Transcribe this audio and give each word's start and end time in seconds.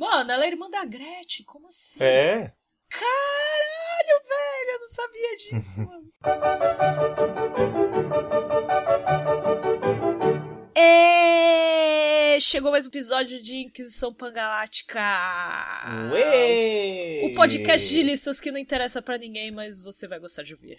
Mano, 0.00 0.32
ela 0.32 0.46
é 0.46 0.48
irmã 0.48 0.70
da 0.70 0.82
Gretchen, 0.82 1.44
como 1.44 1.68
assim? 1.68 2.02
É. 2.02 2.54
Caralho, 2.88 4.22
velho, 4.26 4.70
eu 4.70 4.80
não 4.80 4.88
sabia 4.88 5.36
disso, 5.36 5.82
mano. 5.82 6.10
E... 10.74 12.40
Chegou 12.40 12.70
mais 12.70 12.86
um 12.86 12.88
episódio 12.88 13.42
de 13.42 13.58
Inquisição 13.58 14.14
Pangalática. 14.14 15.02
Ué! 16.10 17.20
O 17.24 17.34
podcast 17.34 17.86
de 17.86 18.02
listas 18.02 18.40
que 18.40 18.50
não 18.50 18.58
interessa 18.58 19.02
pra 19.02 19.18
ninguém, 19.18 19.50
mas 19.50 19.82
você 19.82 20.08
vai 20.08 20.18
gostar 20.18 20.44
de 20.44 20.54
ouvir. 20.54 20.78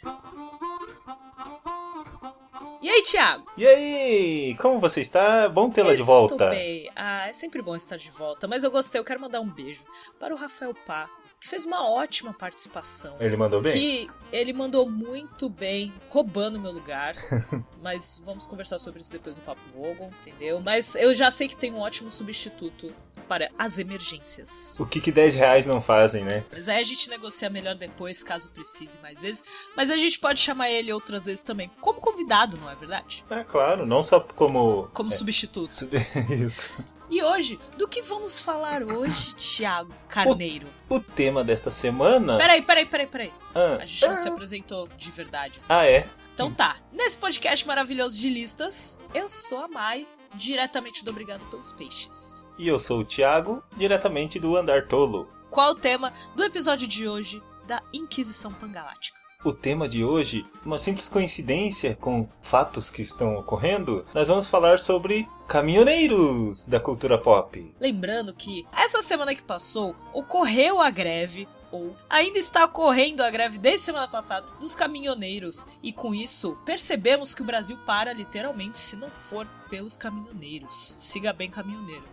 Aí, 2.91 3.03
Thiago? 3.03 3.45
E 3.55 3.65
aí, 3.65 4.55
como 4.55 4.77
você 4.77 4.99
está? 4.99 5.47
Bom 5.47 5.69
tê-la 5.69 5.95
de 5.95 6.01
volta. 6.01 6.33
Estou 6.33 6.49
bem. 6.49 6.91
Ah, 6.93 7.29
é 7.29 7.31
sempre 7.31 7.61
bom 7.61 7.73
estar 7.73 7.95
de 7.95 8.11
volta, 8.11 8.49
mas 8.49 8.65
eu 8.65 8.69
gostei. 8.69 8.99
Eu 8.99 9.05
quero 9.05 9.21
mandar 9.21 9.39
um 9.39 9.47
beijo 9.47 9.85
para 10.19 10.33
o 10.35 10.37
Rafael 10.37 10.75
Pá, 10.85 11.09
que 11.39 11.47
fez 11.47 11.65
uma 11.65 11.89
ótima 11.89 12.33
participação. 12.33 13.15
Ele 13.17 13.37
mandou 13.37 13.61
bem? 13.61 13.71
Que 13.71 14.11
ele 14.29 14.51
mandou 14.51 14.89
muito 14.89 15.47
bem, 15.47 15.93
roubando 16.09 16.59
meu 16.59 16.73
lugar. 16.73 17.15
mas 17.81 18.21
vamos 18.25 18.45
conversar 18.45 18.77
sobre 18.77 18.99
isso 18.99 19.11
depois 19.13 19.37
no 19.37 19.41
Papo 19.43 19.61
Vogon, 19.73 20.11
entendeu? 20.19 20.59
Mas 20.59 20.93
eu 20.95 21.13
já 21.13 21.31
sei 21.31 21.47
que 21.47 21.55
tem 21.55 21.71
um 21.71 21.79
ótimo 21.79 22.11
substituto 22.11 22.93
para 23.31 23.49
as 23.57 23.79
emergências. 23.79 24.77
O 24.77 24.85
que, 24.85 24.99
que 24.99 25.09
10 25.09 25.35
reais 25.35 25.65
não 25.65 25.81
fazem, 25.81 26.25
né? 26.25 26.43
Mas 26.51 26.67
aí 26.67 26.81
a 26.81 26.83
gente 26.83 27.09
negocia 27.09 27.49
melhor 27.49 27.75
depois, 27.75 28.21
caso 28.21 28.49
precise 28.49 28.99
mais 29.01 29.21
vezes. 29.21 29.41
Mas 29.73 29.89
a 29.89 29.95
gente 29.95 30.19
pode 30.19 30.37
chamar 30.41 30.69
ele 30.69 30.91
outras 30.91 31.27
vezes 31.27 31.41
também, 31.41 31.71
como 31.79 32.01
convidado, 32.01 32.57
não 32.57 32.69
é 32.69 32.75
verdade? 32.75 33.23
É 33.29 33.41
claro, 33.45 33.85
não 33.85 34.03
só 34.03 34.19
como. 34.19 34.89
Como 34.93 35.13
é, 35.13 35.15
substituto. 35.15 35.71
Isso. 36.29 36.77
E 37.09 37.23
hoje, 37.23 37.57
do 37.77 37.87
que 37.87 38.01
vamos 38.01 38.37
falar 38.37 38.83
hoje, 38.83 39.33
Thiago 39.39 39.93
Carneiro? 40.09 40.67
O, 40.89 40.95
o 40.95 40.99
tema 40.99 41.41
desta 41.41 41.71
semana. 41.71 42.37
Peraí, 42.37 42.61
peraí, 42.61 42.85
peraí, 42.85 43.07
peraí. 43.07 43.33
Ah, 43.55 43.77
A 43.79 43.85
gente 43.85 44.05
não 44.05 44.15
se 44.17 44.27
apresentou 44.27 44.89
de 44.97 45.09
verdade. 45.09 45.57
assim. 45.61 45.71
ah, 45.71 45.85
é? 45.85 46.05
Então 46.33 46.53
tá. 46.53 46.75
Nesse 46.91 47.17
podcast 47.17 47.65
maravilhoso 47.65 48.19
de 48.19 48.29
listas, 48.29 48.99
eu 49.13 49.29
sou 49.29 49.59
a 49.59 49.67
Mai, 49.69 50.05
diretamente 50.33 51.03
do 51.03 51.11
Obrigado 51.11 51.43
pelos 51.49 51.71
Peixes. 51.71 52.45
E 52.57 52.67
eu 52.67 52.79
sou 52.79 52.99
o 52.99 53.05
Thiago, 53.05 53.63
diretamente 53.75 54.39
do 54.39 54.55
Andar 54.55 54.87
Tolo. 54.87 55.27
Qual 55.49 55.71
o 55.71 55.75
tema 55.75 56.13
do 56.35 56.43
episódio 56.43 56.87
de 56.87 57.07
hoje 57.07 57.41
da 57.67 57.81
Inquisição 57.93 58.53
Pangalática? 58.53 59.19
O 59.43 59.51
tema 59.51 59.89
de 59.89 60.03
hoje, 60.03 60.45
uma 60.63 60.77
simples 60.77 61.09
coincidência 61.09 61.97
com 61.99 62.29
fatos 62.41 62.91
que 62.91 63.01
estão 63.01 63.35
ocorrendo, 63.35 64.05
nós 64.13 64.27
vamos 64.27 64.45
falar 64.45 64.77
sobre 64.77 65.27
caminhoneiros 65.47 66.67
da 66.67 66.79
cultura 66.79 67.17
pop. 67.17 67.73
Lembrando 67.79 68.35
que 68.35 68.67
essa 68.71 69.01
semana 69.01 69.33
que 69.33 69.41
passou 69.41 69.95
ocorreu 70.13 70.79
a 70.79 70.91
greve, 70.91 71.47
ou 71.71 71.95
ainda 72.09 72.37
está 72.37 72.65
ocorrendo 72.65 73.23
a 73.23 73.29
greve 73.29 73.57
desde 73.57 73.85
semana 73.85 74.07
passada, 74.07 74.47
dos 74.59 74.75
caminhoneiros. 74.75 75.65
E 75.81 75.93
com 75.93 76.13
isso, 76.13 76.57
percebemos 76.65 77.33
que 77.33 77.41
o 77.41 77.45
Brasil 77.45 77.77
para 77.85 78.13
literalmente 78.13 78.79
se 78.79 78.95
não 78.95 79.09
for 79.09 79.47
pelos 79.69 79.95
caminhoneiros. 79.97 80.97
Siga 80.99 81.31
bem, 81.33 81.49
caminhoneiro. 81.49 82.03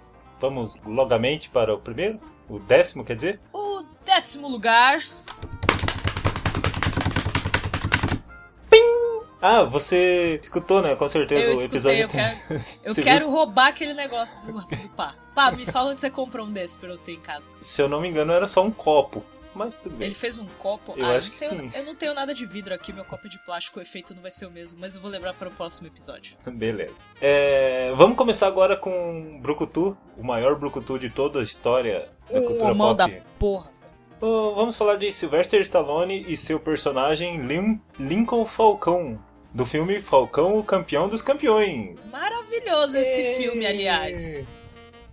Vamos 0.40 0.80
logamente 0.84 1.50
para 1.50 1.74
o 1.74 1.78
primeiro? 1.78 2.20
O 2.48 2.58
décimo, 2.58 3.04
quer 3.04 3.16
dizer? 3.16 3.40
O 3.52 3.82
décimo 4.04 4.48
lugar. 4.48 5.02
Ah, 9.40 9.62
você 9.62 10.38
escutou, 10.42 10.82
né? 10.82 10.96
Com 10.96 11.08
certeza 11.08 11.42
Eu 11.42 11.50
o 11.50 11.54
escutei, 11.54 12.02
episódio. 12.02 12.02
eu 12.02 12.08
quero, 12.08 12.38
eu 12.86 12.94
quero 13.04 13.30
roubar 13.30 13.68
aquele 13.68 13.94
negócio 13.94 14.40
do, 14.44 14.52
do 14.60 14.88
pá. 14.96 15.14
Pá, 15.34 15.52
me 15.52 15.64
fala 15.64 15.90
onde 15.90 16.00
você 16.00 16.10
comprou 16.10 16.44
um 16.46 16.52
desse 16.52 16.76
pra 16.76 16.88
eu 16.88 16.98
ter 16.98 17.12
em 17.12 17.20
casa. 17.20 17.48
Se 17.60 17.80
eu 17.80 17.88
não 17.88 18.00
me 18.00 18.08
engano, 18.08 18.32
era 18.32 18.48
só 18.48 18.64
um 18.64 18.70
copo. 18.70 19.22
Mas 19.54 19.78
tudo 19.78 19.96
bem. 19.96 20.06
Ele 20.06 20.14
fez 20.14 20.38
um 20.38 20.46
copo. 20.58 20.94
Eu 20.96 21.06
ah, 21.06 21.16
acho 21.16 21.30
que 21.32 21.38
tenho- 21.38 21.70
sim. 21.70 21.78
Eu 21.78 21.84
não 21.84 21.94
tenho 21.94 22.14
nada 22.14 22.32
de 22.34 22.44
vidro 22.46 22.74
aqui, 22.74 22.92
meu 22.92 23.04
copo 23.04 23.28
de 23.28 23.38
plástico, 23.40 23.78
o 23.78 23.82
efeito 23.82 24.14
não 24.14 24.22
vai 24.22 24.30
ser 24.30 24.46
o 24.46 24.50
mesmo, 24.50 24.78
mas 24.80 24.94
eu 24.94 25.00
vou 25.00 25.10
lembrar 25.10 25.34
para 25.34 25.48
o 25.48 25.50
próximo 25.50 25.86
episódio. 25.88 26.36
Beleza. 26.46 27.04
É, 27.20 27.92
vamos 27.96 28.16
começar 28.16 28.46
agora 28.46 28.76
com 28.76 29.38
Brucutu, 29.42 29.96
o 30.16 30.22
maior 30.24 30.56
Brucutu 30.58 30.98
de 30.98 31.10
toda 31.10 31.40
a 31.40 31.42
história 31.42 32.08
da 32.30 32.40
O 32.40 32.44
cultura 32.44 32.72
homão 32.72 32.94
pop. 32.96 33.12
da 33.12 33.20
porra. 33.38 33.70
Oh, 34.20 34.54
vamos 34.54 34.76
falar 34.76 34.96
de 34.96 35.10
Sylvester 35.12 35.60
Stallone 35.60 36.24
e 36.26 36.36
seu 36.36 36.58
personagem 36.58 37.38
Lin- 37.46 37.80
Lincoln 38.00 38.44
Falcão, 38.44 39.18
do 39.54 39.64
filme 39.64 40.00
Falcão, 40.00 40.58
o 40.58 40.64
campeão 40.64 41.08
dos 41.08 41.22
campeões. 41.22 42.10
Maravilhoso 42.12 42.98
esse 42.98 43.20
É. 43.22 43.34
filme, 43.36 43.64
aliás. 43.66 44.44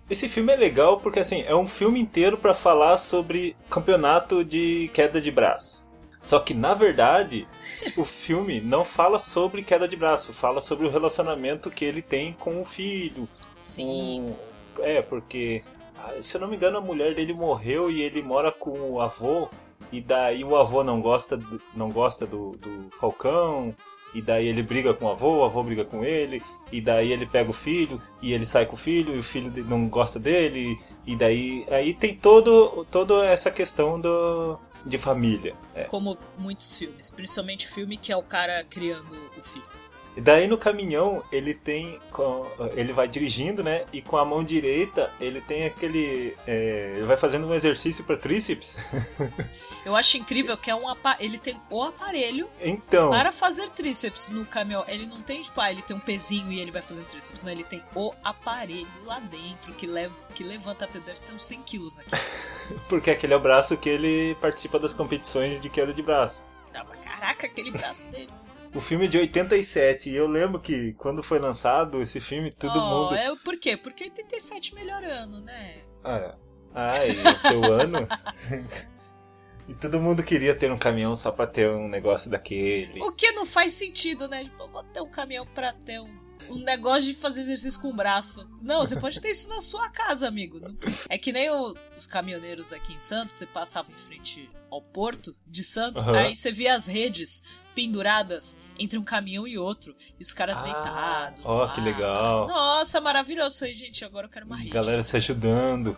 Esse 0.08 0.28
filme 0.28 0.52
é 0.52 0.56
legal 0.56 1.00
porque 1.00 1.18
assim, 1.18 1.42
é 1.42 1.54
um 1.54 1.66
filme 1.66 2.00
inteiro 2.00 2.38
pra 2.38 2.54
falar 2.54 2.96
sobre 2.96 3.56
campeonato 3.68 4.44
de 4.44 4.90
queda 4.94 5.20
de 5.20 5.30
braço. 5.30 5.86
Só 6.20 6.38
que 6.40 6.54
na 6.54 6.74
verdade, 6.74 7.46
o 7.96 8.04
filme 8.04 8.60
não 8.60 8.84
fala 8.84 9.18
sobre 9.18 9.62
queda 9.62 9.86
de 9.86 9.96
braço, 9.96 10.32
fala 10.32 10.60
sobre 10.60 10.86
o 10.86 10.90
relacionamento 10.90 11.70
que 11.70 11.84
ele 11.84 12.02
tem 12.02 12.32
com 12.32 12.60
o 12.60 12.64
filho. 12.64 13.28
Sim. 13.56 14.34
É, 14.80 15.02
porque 15.02 15.62
se 16.20 16.36
eu 16.36 16.40
não 16.40 16.48
me 16.48 16.56
engano, 16.56 16.78
a 16.78 16.80
mulher 16.80 17.14
dele 17.14 17.32
morreu 17.32 17.90
e 17.90 18.02
ele 18.02 18.22
mora 18.22 18.52
com 18.52 18.78
o 18.92 19.00
avô 19.00 19.48
e 19.92 20.00
daí 20.00 20.44
o 20.44 20.56
avô 20.56 20.82
não 20.82 21.00
gosta 21.00 21.36
do, 21.36 21.60
não 21.74 21.90
gosta 21.90 22.26
do, 22.26 22.52
do 22.52 22.90
Falcão. 22.98 23.74
E 24.16 24.22
daí 24.22 24.48
ele 24.48 24.62
briga 24.62 24.94
com 24.94 25.04
o 25.04 25.10
avô, 25.10 25.40
o 25.40 25.44
avô 25.44 25.62
briga 25.62 25.84
com 25.84 26.02
ele, 26.02 26.42
e 26.72 26.80
daí 26.80 27.12
ele 27.12 27.26
pega 27.26 27.50
o 27.50 27.52
filho, 27.52 28.00
e 28.22 28.32
ele 28.32 28.46
sai 28.46 28.64
com 28.64 28.74
o 28.74 28.78
filho, 28.78 29.14
e 29.14 29.18
o 29.18 29.22
filho 29.22 29.52
não 29.66 29.86
gosta 29.88 30.18
dele, 30.18 30.80
e 31.06 31.14
daí 31.14 31.66
aí 31.70 31.92
tem 31.92 32.16
todo 32.16 32.86
toda 32.90 33.26
essa 33.26 33.50
questão 33.50 34.00
do 34.00 34.58
de 34.86 34.96
família. 34.96 35.54
É. 35.74 35.84
Como 35.84 36.16
muitos 36.38 36.78
filmes, 36.78 37.10
principalmente 37.10 37.68
filme 37.68 37.98
que 37.98 38.10
é 38.10 38.16
o 38.16 38.22
cara 38.22 38.64
criando 38.64 39.12
o 39.36 39.42
filho. 39.42 39.66
E 40.16 40.20
daí 40.20 40.46
no 40.46 40.56
caminhão 40.56 41.22
ele 41.30 41.52
tem. 41.52 42.00
Ele 42.74 42.92
vai 42.92 43.06
dirigindo, 43.06 43.62
né? 43.62 43.84
E 43.92 44.00
com 44.00 44.16
a 44.16 44.24
mão 44.24 44.42
direita 44.42 45.12
ele 45.20 45.40
tem 45.42 45.66
aquele. 45.66 46.34
é, 46.46 46.94
ele 46.96 47.06
vai 47.06 47.16
fazendo 47.16 47.46
um 47.46 47.52
exercício 47.52 48.02
para 48.04 48.16
tríceps. 48.16 48.78
Eu 49.84 49.94
acho 49.94 50.16
incrível 50.16 50.56
que 50.58 50.68
é 50.68 50.74
um 50.74 50.84
ele 51.20 51.38
tem 51.38 51.60
o 51.70 51.80
aparelho 51.80 52.48
Então. 52.60 53.10
para 53.10 53.30
fazer 53.30 53.70
tríceps 53.70 54.30
no 54.30 54.44
caminhão. 54.44 54.84
Ele 54.88 55.06
não 55.06 55.22
tem, 55.22 55.40
tipo, 55.40 55.60
ah, 55.60 55.70
ele 55.70 55.80
tem 55.80 55.94
um 55.94 56.00
pezinho 56.00 56.50
e 56.50 56.58
ele 56.58 56.72
vai 56.72 56.82
fazer 56.82 57.02
tríceps. 57.04 57.44
Não, 57.44 57.52
ele 57.52 57.62
tem 57.62 57.80
o 57.94 58.12
aparelho 58.24 58.88
lá 59.04 59.20
dentro 59.20 59.72
que, 59.74 59.86
leva, 59.86 60.12
que 60.34 60.42
levanta, 60.42 60.88
deve 60.88 61.20
ter 61.20 61.32
uns 61.32 61.44
100 61.44 61.62
quilos 61.62 61.94
naquilo. 61.94 62.20
Porque 62.88 63.12
aquele 63.12 63.32
é 63.32 63.36
o 63.36 63.40
braço 63.40 63.76
que 63.76 63.88
ele 63.88 64.34
participa 64.40 64.76
das 64.80 64.92
competições 64.92 65.60
de 65.60 65.68
queda 65.70 65.94
de 65.94 66.02
braço. 66.02 66.44
Ah, 66.74 66.84
Caraca, 67.04 67.46
aquele 67.46 67.70
braço 67.70 68.10
dele. 68.10 68.28
O 68.74 68.80
filme 68.80 69.06
é 69.06 69.08
de 69.08 69.18
87, 69.18 70.10
e 70.10 70.16
eu 70.16 70.26
lembro 70.26 70.60
que 70.60 70.92
quando 70.94 71.22
foi 71.22 71.38
lançado 71.38 72.02
esse 72.02 72.20
filme, 72.20 72.50
todo 72.50 72.78
oh, 72.78 72.82
mundo. 72.82 73.14
É, 73.14 73.34
por 73.36 73.58
quê? 73.58 73.76
Porque 73.76 74.04
87 74.04 74.74
melhorando, 74.74 75.40
né? 75.40 75.78
Ah, 76.04 76.36
ah, 76.74 77.06
e 77.06 77.12
o 77.12 77.38
seu 77.38 77.64
ano. 77.72 78.06
e 79.68 79.74
todo 79.74 80.00
mundo 80.00 80.22
queria 80.22 80.54
ter 80.54 80.70
um 80.70 80.78
caminhão 80.78 81.16
só 81.16 81.30
pra 81.30 81.46
ter 81.46 81.70
um 81.70 81.88
negócio 81.88 82.30
daquele. 82.30 83.00
O 83.00 83.12
que 83.12 83.32
não 83.32 83.46
faz 83.46 83.72
sentido, 83.72 84.28
né? 84.28 84.44
Tipo, 84.44 84.68
vou 84.68 84.82
ter 84.84 85.00
um 85.00 85.10
caminhão 85.10 85.46
pra 85.46 85.72
ter 85.72 86.00
um, 86.00 86.25
um 86.50 86.56
negócio 86.58 87.02
de 87.12 87.14
fazer 87.14 87.40
exercício 87.42 87.80
com 87.80 87.88
o 87.90 87.94
braço. 87.96 88.48
Não, 88.62 88.80
você 88.86 88.98
pode 88.98 89.20
ter 89.20 89.30
isso 89.30 89.48
na 89.48 89.60
sua 89.60 89.88
casa, 89.90 90.26
amigo. 90.28 90.60
É 91.08 91.16
que 91.18 91.32
nem 91.32 91.50
o- 91.50 91.74
os 91.96 92.06
caminhoneiros 92.06 92.72
aqui 92.72 92.92
em 92.94 93.00
Santos, 93.00 93.34
você 93.36 93.46
passava 93.46 93.90
em 93.90 93.94
frente 93.94 94.48
ao 94.70 94.80
porto 94.82 95.34
de 95.46 95.62
Santos, 95.64 96.04
Aham. 96.06 96.18
aí 96.18 96.36
você 96.36 96.50
via 96.52 96.74
as 96.74 96.86
redes 96.86 97.42
penduradas 97.74 98.58
entre 98.78 98.98
um 98.98 99.04
caminhão 99.04 99.46
e 99.46 99.56
outro, 99.58 99.94
e 100.18 100.22
os 100.22 100.32
caras 100.32 100.58
Ah, 100.58 100.62
deitados. 100.62 101.42
ó, 101.44 101.64
lá. 101.64 101.72
que 101.72 101.80
legal. 101.80 102.46
Nossa, 102.46 103.00
maravilhoso 103.00 103.64
aí, 103.64 103.72
gente. 103.74 104.04
Agora 104.04 104.26
eu 104.26 104.30
quero 104.30 104.46
uma 104.46 104.56
rede. 104.56 104.70
Galera 104.70 105.02
se 105.02 105.16
ajudando. 105.16 105.96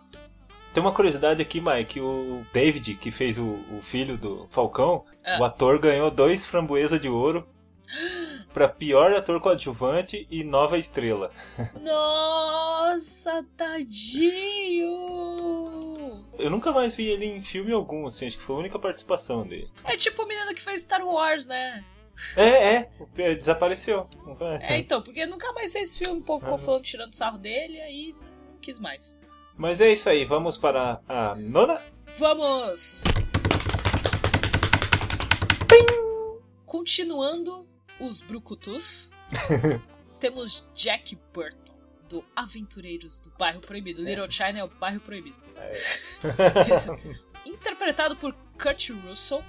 Tem 0.72 0.82
uma 0.82 0.92
curiosidade 0.92 1.40
aqui, 1.42 1.60
Mike. 1.60 1.98
O 2.00 2.44
David, 2.52 2.94
que 2.96 3.10
fez 3.10 3.38
o, 3.38 3.58
o 3.76 3.80
filho 3.82 4.16
do 4.18 4.46
Falcão, 4.50 5.04
Ah. 5.24 5.38
o 5.40 5.44
ator 5.44 5.78
ganhou 5.80 6.10
dois 6.10 6.44
framboesa 6.46 6.98
de 7.00 7.08
ouro 7.08 7.48
pra 8.52 8.68
pior 8.68 9.12
ator 9.12 9.40
coadjuvante 9.40 10.26
e 10.30 10.42
nova 10.44 10.78
estrela. 10.78 11.30
Nossa, 11.80 13.44
tadinho! 13.56 14.88
Eu 16.38 16.50
nunca 16.50 16.72
mais 16.72 16.94
vi 16.94 17.08
ele 17.08 17.26
em 17.26 17.42
filme 17.42 17.72
algum, 17.72 18.06
assim, 18.06 18.26
acho 18.26 18.38
que 18.38 18.44
foi 18.44 18.56
a 18.56 18.58
única 18.60 18.78
participação 18.78 19.46
dele. 19.46 19.70
É 19.84 19.96
tipo 19.96 20.22
o 20.22 20.26
menino 20.26 20.54
que 20.54 20.62
fez 20.62 20.82
Star 20.82 21.04
Wars, 21.06 21.46
né? 21.46 21.84
É, 22.36 22.48
é, 22.74 22.90
é, 23.16 23.34
desapareceu. 23.34 24.08
É, 24.60 24.78
então, 24.78 25.00
porque 25.02 25.24
nunca 25.26 25.52
mais 25.52 25.72
fez 25.72 25.96
filme, 25.96 26.20
o 26.20 26.24
povo 26.24 26.40
ficou 26.40 26.56
Ah. 26.56 26.58
falando, 26.58 26.82
tirando 26.82 27.14
sarro 27.14 27.38
dele, 27.38 27.80
aí 27.80 28.14
não 28.50 28.58
quis 28.60 28.78
mais. 28.80 29.16
Mas 29.56 29.80
é 29.80 29.90
isso 29.92 30.08
aí, 30.08 30.24
vamos 30.24 30.56
para 30.58 31.00
a 31.08 31.34
nona? 31.36 31.80
Vamos! 32.16 33.02
Continuando 36.64 37.66
os 38.00 38.20
brucutus, 38.20 39.10
temos 40.20 40.68
Jack 40.74 41.16
Burton. 41.32 41.74
do 42.08 42.24
Aventureiros 42.34 43.18
do 43.18 43.30
Bairro 43.38 43.60
Proibido. 43.60 44.02
Little 44.02 44.30
China 44.30 44.58
é 44.60 44.64
o 44.64 44.68
Bairro 44.68 45.00
Proibido. 45.00 45.36
É. 45.56 45.72
Interpretado 47.44 48.16
por 48.16 48.34
Kurt 48.60 48.90
Russell, 48.90 49.42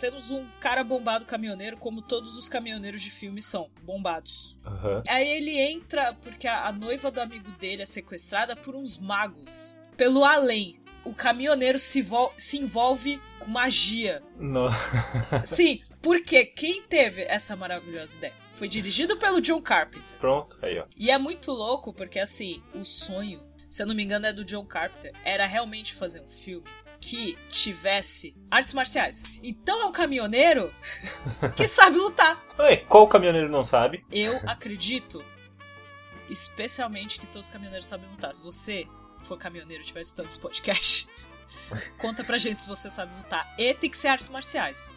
temos 0.00 0.30
um 0.30 0.46
cara 0.60 0.82
bombado 0.84 1.24
caminhoneiro, 1.24 1.76
como 1.76 2.02
todos 2.02 2.36
os 2.36 2.48
caminhoneiros 2.48 3.00
de 3.02 3.10
filme 3.10 3.40
são, 3.42 3.70
bombados. 3.82 4.56
Aham. 4.66 5.02
Aí 5.08 5.26
ele 5.28 5.58
entra 5.58 6.12
porque 6.14 6.46
a, 6.46 6.66
a 6.66 6.72
noiva 6.72 7.10
do 7.10 7.20
amigo 7.20 7.50
dele 7.52 7.82
é 7.82 7.86
sequestrada 7.86 8.54
por 8.56 8.74
uns 8.74 8.98
magos. 8.98 9.74
Pelo 9.96 10.24
além. 10.24 10.80
O 11.04 11.14
caminhoneiro 11.14 11.78
se, 11.78 12.04
se 12.36 12.58
envolve 12.58 13.20
com 13.38 13.48
magia. 13.50 14.22
No- 14.38 14.68
Sim, 15.46 15.80
porque 16.02 16.44
quem 16.44 16.82
teve 16.82 17.22
essa 17.22 17.56
maravilhosa 17.56 18.16
ideia? 18.16 18.34
Foi 18.52 18.68
dirigido 18.68 19.16
pelo 19.16 19.40
John 19.40 19.60
Carpenter. 19.60 20.02
Pronto, 20.20 20.58
aí 20.62 20.78
ó. 20.78 20.86
E 20.96 21.10
é 21.10 21.18
muito 21.18 21.52
louco 21.52 21.92
porque, 21.92 22.18
assim, 22.18 22.62
o 22.74 22.84
sonho, 22.84 23.42
se 23.68 23.82
eu 23.82 23.86
não 23.86 23.94
me 23.94 24.02
engano, 24.02 24.26
é 24.26 24.32
do 24.32 24.44
John 24.44 24.64
Carpenter, 24.64 25.12
era 25.24 25.46
realmente 25.46 25.94
fazer 25.94 26.20
um 26.20 26.28
filme 26.28 26.66
que 27.00 27.36
tivesse 27.50 28.34
artes 28.50 28.74
marciais. 28.74 29.24
Então 29.42 29.80
é 29.82 29.84
um 29.86 29.92
caminhoneiro 29.92 30.72
que 31.56 31.68
sabe 31.68 31.96
lutar. 31.96 32.42
Oi, 32.58 32.78
qual 32.78 33.06
caminhoneiro 33.06 33.48
não 33.48 33.64
sabe? 33.64 34.04
Eu 34.10 34.40
acredito, 34.46 35.24
especialmente, 36.28 37.20
que 37.20 37.26
todos 37.26 37.46
os 37.46 37.52
caminhoneiros 37.52 37.86
sabem 37.86 38.08
lutar. 38.10 38.34
Se 38.34 38.42
você 38.42 38.86
for 39.24 39.38
caminhoneiro 39.38 39.82
e 39.82 39.84
estiver 39.84 40.00
escutando 40.00 40.28
esse 40.28 40.38
podcast, 40.38 41.08
conta 41.98 42.24
pra 42.24 42.38
gente 42.38 42.62
se 42.62 42.68
você 42.68 42.90
sabe 42.90 43.14
lutar. 43.16 43.54
E 43.58 43.74
tem 43.74 43.90
que 43.90 43.98
ser 43.98 44.08
artes 44.08 44.28
marciais. 44.28 44.92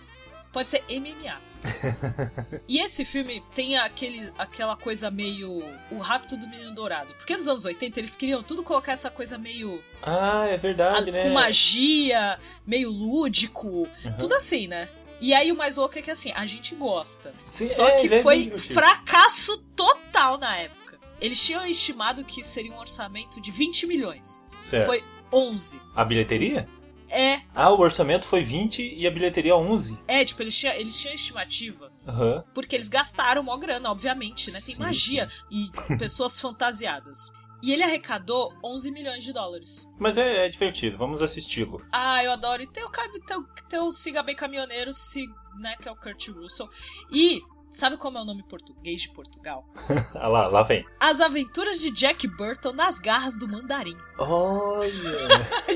Pode 0.51 0.69
ser 0.71 0.83
MMA. 0.89 1.39
e 2.67 2.79
esse 2.79 3.03
filme 3.03 3.43
tem 3.53 3.77
aquele, 3.77 4.31
aquela 4.37 4.75
coisa 4.75 5.11
meio. 5.11 5.63
O 5.91 5.97
Rapto 5.99 6.37
do 6.37 6.47
Menino 6.47 6.73
Dourado. 6.73 7.13
Porque 7.15 7.35
nos 7.35 7.47
anos 7.47 7.65
80 7.65 7.99
eles 7.99 8.15
queriam 8.15 8.41
tudo 8.41 8.63
colocar 8.63 8.93
essa 8.93 9.09
coisa 9.09 9.37
meio. 9.37 9.83
Ah, 10.01 10.45
é 10.47 10.57
verdade, 10.57 11.09
a- 11.09 11.13
né? 11.13 11.23
com 11.23 11.29
magia, 11.31 12.39
meio 12.65 12.89
lúdico. 12.89 13.67
Uhum. 14.05 14.17
Tudo 14.17 14.35
assim, 14.35 14.67
né? 14.67 14.89
E 15.21 15.33
aí 15.33 15.51
o 15.51 15.55
mais 15.55 15.75
louco 15.75 15.99
é 15.99 16.01
que 16.01 16.09
assim, 16.09 16.31
a 16.33 16.45
gente 16.45 16.73
gosta. 16.75 17.33
Sim, 17.43 17.67
Só 17.67 17.87
é, 17.89 17.97
que 17.99 18.13
é 18.13 18.23
foi 18.23 18.49
fracasso 18.57 19.57
total 19.75 20.37
na 20.37 20.57
época. 20.57 20.97
Eles 21.19 21.43
tinham 21.43 21.65
estimado 21.65 22.23
que 22.23 22.41
seria 22.43 22.71
um 22.71 22.79
orçamento 22.79 23.41
de 23.41 23.51
20 23.51 23.85
milhões. 23.85 24.45
Certo. 24.61 24.85
Foi 24.85 25.03
11. 25.31 25.79
A 25.93 26.05
bilheteria? 26.05 26.67
É, 27.09 27.41
Ah, 27.55 27.71
o 27.71 27.79
orçamento 27.79 28.25
foi 28.25 28.43
20 28.43 28.81
e 28.95 29.07
a 29.07 29.11
bilheteria 29.11 29.55
11. 29.55 29.99
é, 30.07 30.23
tipo, 30.23 30.41
eles 30.43 30.55
tinham, 30.57 30.73
eles 30.75 30.97
tinham 30.97 31.15
estimativa. 31.15 31.91
Aham. 32.07 32.43
Porque 32.53 32.75
eles 32.75 32.87
gastaram 32.87 33.43
mó 33.43 33.57
grana, 33.57 33.89
obviamente, 33.91 34.47
né? 34.51 34.59
Tem 34.65 34.75
Sim, 34.75 34.81
magia 34.81 35.27
e 35.49 35.69
pessoas 35.97 36.39
fantasiadas. 36.39 37.31
E 37.61 37.73
ele 37.73 37.83
arrecadou 37.83 38.53
11 38.63 38.89
milhões 38.91 39.21
de 39.23 39.33
dólares. 39.33 39.85
Mas 39.99 40.17
é, 40.17 40.45
é 40.45 40.49
divertido, 40.49 40.97
vamos 40.97 41.21
assisti-lo. 41.21 41.81
Ah, 41.91 42.23
eu 42.23 42.31
adoro. 42.31 42.61
E 42.63 42.67
tem 42.67 42.83
o, 42.85 42.89
tem 42.89 43.37
o, 43.37 43.43
tem 43.67 43.79
o 43.79 43.91
Siga 43.91 44.23
Bem 44.23 44.35
Caminhoneiro, 44.35 44.93
se, 44.93 45.27
né, 45.59 45.75
que 45.81 45.89
é 45.89 45.91
o 45.91 45.95
Kurt 45.95 46.29
Russell. 46.29 46.69
E, 47.11 47.41
sabe 47.71 47.97
como 47.97 48.17
é 48.17 48.21
o 48.21 48.25
nome 48.25 48.43
português 48.43 49.01
de 49.01 49.09
Portugal? 49.11 49.65
Ah 50.15 50.27
lá, 50.27 50.47
lá 50.47 50.63
vem. 50.63 50.85
As 50.99 51.21
Aventuras 51.21 51.79
de 51.79 51.91
Jack 51.91 52.27
Burton 52.27 52.73
nas 52.73 52.99
Garras 52.99 53.37
do 53.37 53.47
Mandarim. 53.47 53.97
Olha! 54.17 54.91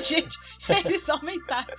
Gente, 0.06 0.38
eles 0.86 1.08
aumentaram. 1.10 1.74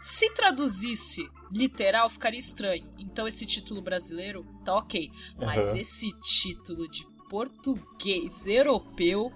Se 0.00 0.32
traduzisse 0.34 1.28
literal, 1.52 2.08
ficaria 2.08 2.40
estranho. 2.40 2.90
Então 2.98 3.28
esse 3.28 3.44
título 3.46 3.82
brasileiro 3.82 4.44
tá 4.64 4.74
ok. 4.76 5.10
Mas 5.38 5.68
Aham. 5.68 5.78
esse 5.78 6.10
título 6.20 6.88
de 6.88 7.06
português 7.28 8.46
europeu 8.46 9.30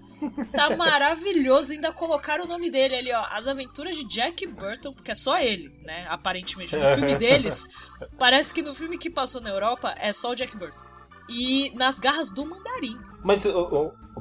tá 0.52 0.76
maravilhoso. 0.76 1.72
Ainda 1.72 1.92
colocaram 1.92 2.44
o 2.44 2.48
nome 2.48 2.70
dele 2.70 2.96
ali, 2.96 3.12
ó. 3.12 3.24
As 3.30 3.46
Aventuras 3.46 3.96
de 3.96 4.04
Jack 4.04 4.46
Burton, 4.46 4.92
porque 4.92 5.12
é 5.12 5.14
só 5.14 5.38
ele, 5.38 5.68
né? 5.84 6.06
Aparentemente, 6.08 6.76
no 6.76 6.94
filme 6.94 7.14
deles, 7.16 7.68
parece 8.18 8.52
que 8.52 8.62
no 8.62 8.74
filme 8.74 8.98
que 8.98 9.10
passou 9.10 9.40
na 9.40 9.50
Europa 9.50 9.94
é 9.98 10.12
só 10.12 10.30
o 10.30 10.34
Jack 10.34 10.56
Burton. 10.56 10.84
E 11.28 11.72
nas 11.74 11.98
garras 11.98 12.30
do 12.30 12.44
mandarim. 12.44 12.98
Mas 13.22 13.46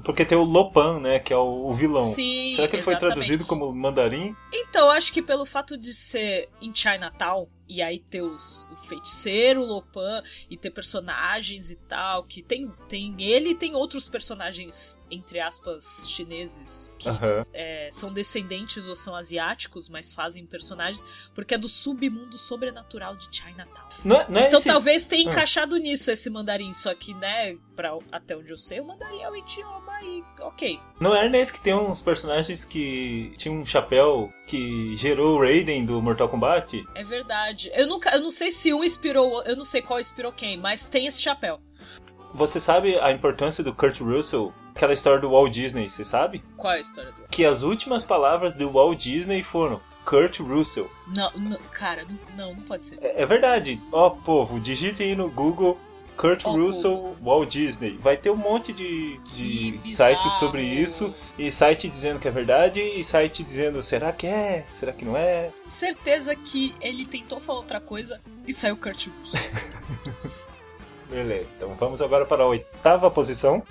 porque 0.04 0.26
tem 0.26 0.38
o 0.38 0.44
Lopan, 0.44 1.00
né? 1.00 1.20
Que 1.20 1.34
é 1.34 1.38
o, 1.38 1.72
vilão. 1.74 2.14
Sim, 2.14 2.54
Será 2.56 2.68
que 2.68 2.76
ele 2.76 2.84
foi 2.84 2.94
exatamente. 2.94 3.16
traduzido 3.16 3.46
como 3.46 3.72
mandarim? 3.74 4.36
Então, 4.52 4.88
eu 4.88 4.92
acho 4.92 5.14
que 5.14 5.22
pelo 5.22 5.46
fato 5.46 5.78
de 5.78 5.94
ser 5.94 6.50
em 6.62 6.74
Chinatown, 6.74 7.48
e 7.74 7.81
aí 7.81 7.98
ter 7.98 8.22
os, 8.22 8.68
o 8.72 8.75
feiticeiro, 8.88 9.62
o 9.62 9.66
Lopan, 9.66 10.22
e 10.50 10.56
ter 10.56 10.70
personagens 10.70 11.72
e 11.72 11.75
tal, 11.75 12.24
que 12.24 12.44
tem, 12.44 12.72
tem 12.88 13.16
ele 13.22 13.50
e 13.50 13.56
tem 13.56 13.75
outros 13.75 14.08
personagens, 14.08 15.02
entre 15.10 15.40
aspas, 15.40 16.08
chineses, 16.08 16.96
que 17.00 17.10
Aham. 17.10 17.46
é, 17.52 17.90
são 17.92 18.14
descendentes 18.14 18.88
ou 18.88 18.96
são 18.96 19.16
asiáticos, 19.16 19.90
mas 19.90 20.14
fazem 20.14 20.46
personagens, 20.46 21.04
porque 21.34 21.56
é 21.56 21.58
do 21.58 21.68
submundo 21.68 22.38
sobrenatural 22.38 23.16
de 23.16 23.28
Chinatown. 23.36 23.90
Não 24.04 24.22
é, 24.22 24.30
não 24.30 24.40
é 24.42 24.48
Então 24.48 24.60
esse... 24.60 24.68
talvez 24.69 25.06
tenha 25.06 25.30
Ah. 25.30 25.34
encaixado 25.34 25.78
nisso 25.78 26.12
esse 26.12 26.30
mandarim, 26.30 26.74
só 26.74 26.94
que, 26.94 27.14
né, 27.16 27.58
pra, 27.76 27.98
até 28.12 28.36
onde 28.38 28.52
eu 28.52 28.58
sei, 28.58 28.80
o 28.80 28.86
mandarim 28.86 29.22
é 29.22 29.30
o 29.30 29.36
idioma 29.36 30.02
e 30.04 30.24
ok. 30.42 30.80
Não 31.00 31.16
é 31.16 31.28
nesse 31.30 31.54
que 31.54 31.62
tem 31.62 31.74
uns 31.74 32.02
personagens 32.02 32.64
que 32.66 33.34
tinha 33.38 33.52
um 33.54 33.66
chapéu 33.66 34.31
que 34.48 34.96
gerou 34.96 35.38
o 35.38 35.40
Raiden 35.42 35.86
do 35.86 36.02
Mortal 36.02 36.28
Kombat? 36.30 36.84
É 36.96 37.04
verdade. 37.04 37.62
Eu 37.74 37.88
nunca, 37.88 38.10
eu 38.15 38.21
não 38.21 38.31
sei 38.31 38.51
se 38.51 38.74
um 38.74 38.83
inspirou, 38.83 39.44
eu 39.44 39.56
não 39.56 39.65
sei 39.65 39.81
qual 39.81 40.00
inspirou 40.00 40.31
quem, 40.31 40.57
mas 40.57 40.86
tem 40.86 41.07
esse 41.07 41.21
chapéu. 41.21 41.60
Você 42.33 42.60
sabe 42.60 42.98
a 42.98 43.12
importância 43.12 43.63
do 43.63 43.74
Kurt 43.74 44.00
Russell? 44.01 44.54
Aquela 44.75 44.94
história 44.94 45.19
do 45.19 45.30
Walt 45.30 45.54
Disney, 45.54 45.88
você 45.88 46.04
sabe? 46.04 46.44
Qual 46.57 46.74
é 46.74 46.77
a 46.77 46.81
história 46.81 47.12
do? 47.12 47.27
Que 47.27 47.45
as 47.45 47.62
últimas 47.62 48.04
palavras 48.04 48.56
do 48.56 48.71
Walt 48.71 48.98
Disney 48.98 49.44
foram 49.44 49.80
Kurt 50.04 50.39
Russell. 50.39 50.89
Não, 51.07 51.31
não 51.36 51.60
cara, 51.71 52.06
não, 52.36 52.56
não, 52.56 52.62
pode 52.63 52.83
ser. 52.86 52.98
É, 53.01 53.21
é 53.21 53.25
verdade. 53.25 53.80
Ó, 53.92 54.09
povo, 54.09 54.59
digite 54.59 55.04
aí 55.04 55.16
no 55.16 55.30
Google 55.30 55.77
Kurt 56.18 56.45
Ó, 56.45 56.51
Russell 56.51 57.15
Walt 57.21 57.50
Disney. 57.50 57.98
Vai 58.01 58.18
ter 58.18 58.30
um 58.30 58.36
monte 58.36 58.71
de, 58.71 59.18
de 59.19 59.77
sites 59.81 60.31
sobre 60.33 60.63
isso. 60.63 61.13
E 61.38 61.51
site 61.51 61.89
dizendo 61.89 62.19
que 62.19 62.27
é 62.27 62.31
verdade, 62.31 62.80
e 62.80 63.04
site 63.04 63.44
dizendo 63.44 63.81
será 63.81 64.12
que 64.12 64.27
é? 64.27 64.65
Será 64.71 64.92
que 64.92 65.04
não 65.06 65.18
é? 65.18 65.51
Certeza 65.63 66.36
que 66.36 66.75
ele 66.81 67.06
tentou 67.06 67.39
falar 67.39 67.60
outra 67.60 67.81
coisa 67.81 68.21
e 68.48 68.54
saiu 68.54 68.77
Kurt 68.77 69.07
Russell. 69.07 69.83
Beleza, 71.10 71.54
então 71.56 71.75
vamos 71.80 72.01
agora 72.01 72.25
para 72.25 72.44
a 72.44 72.48
oitava 72.48 73.09
posição. 73.12 73.63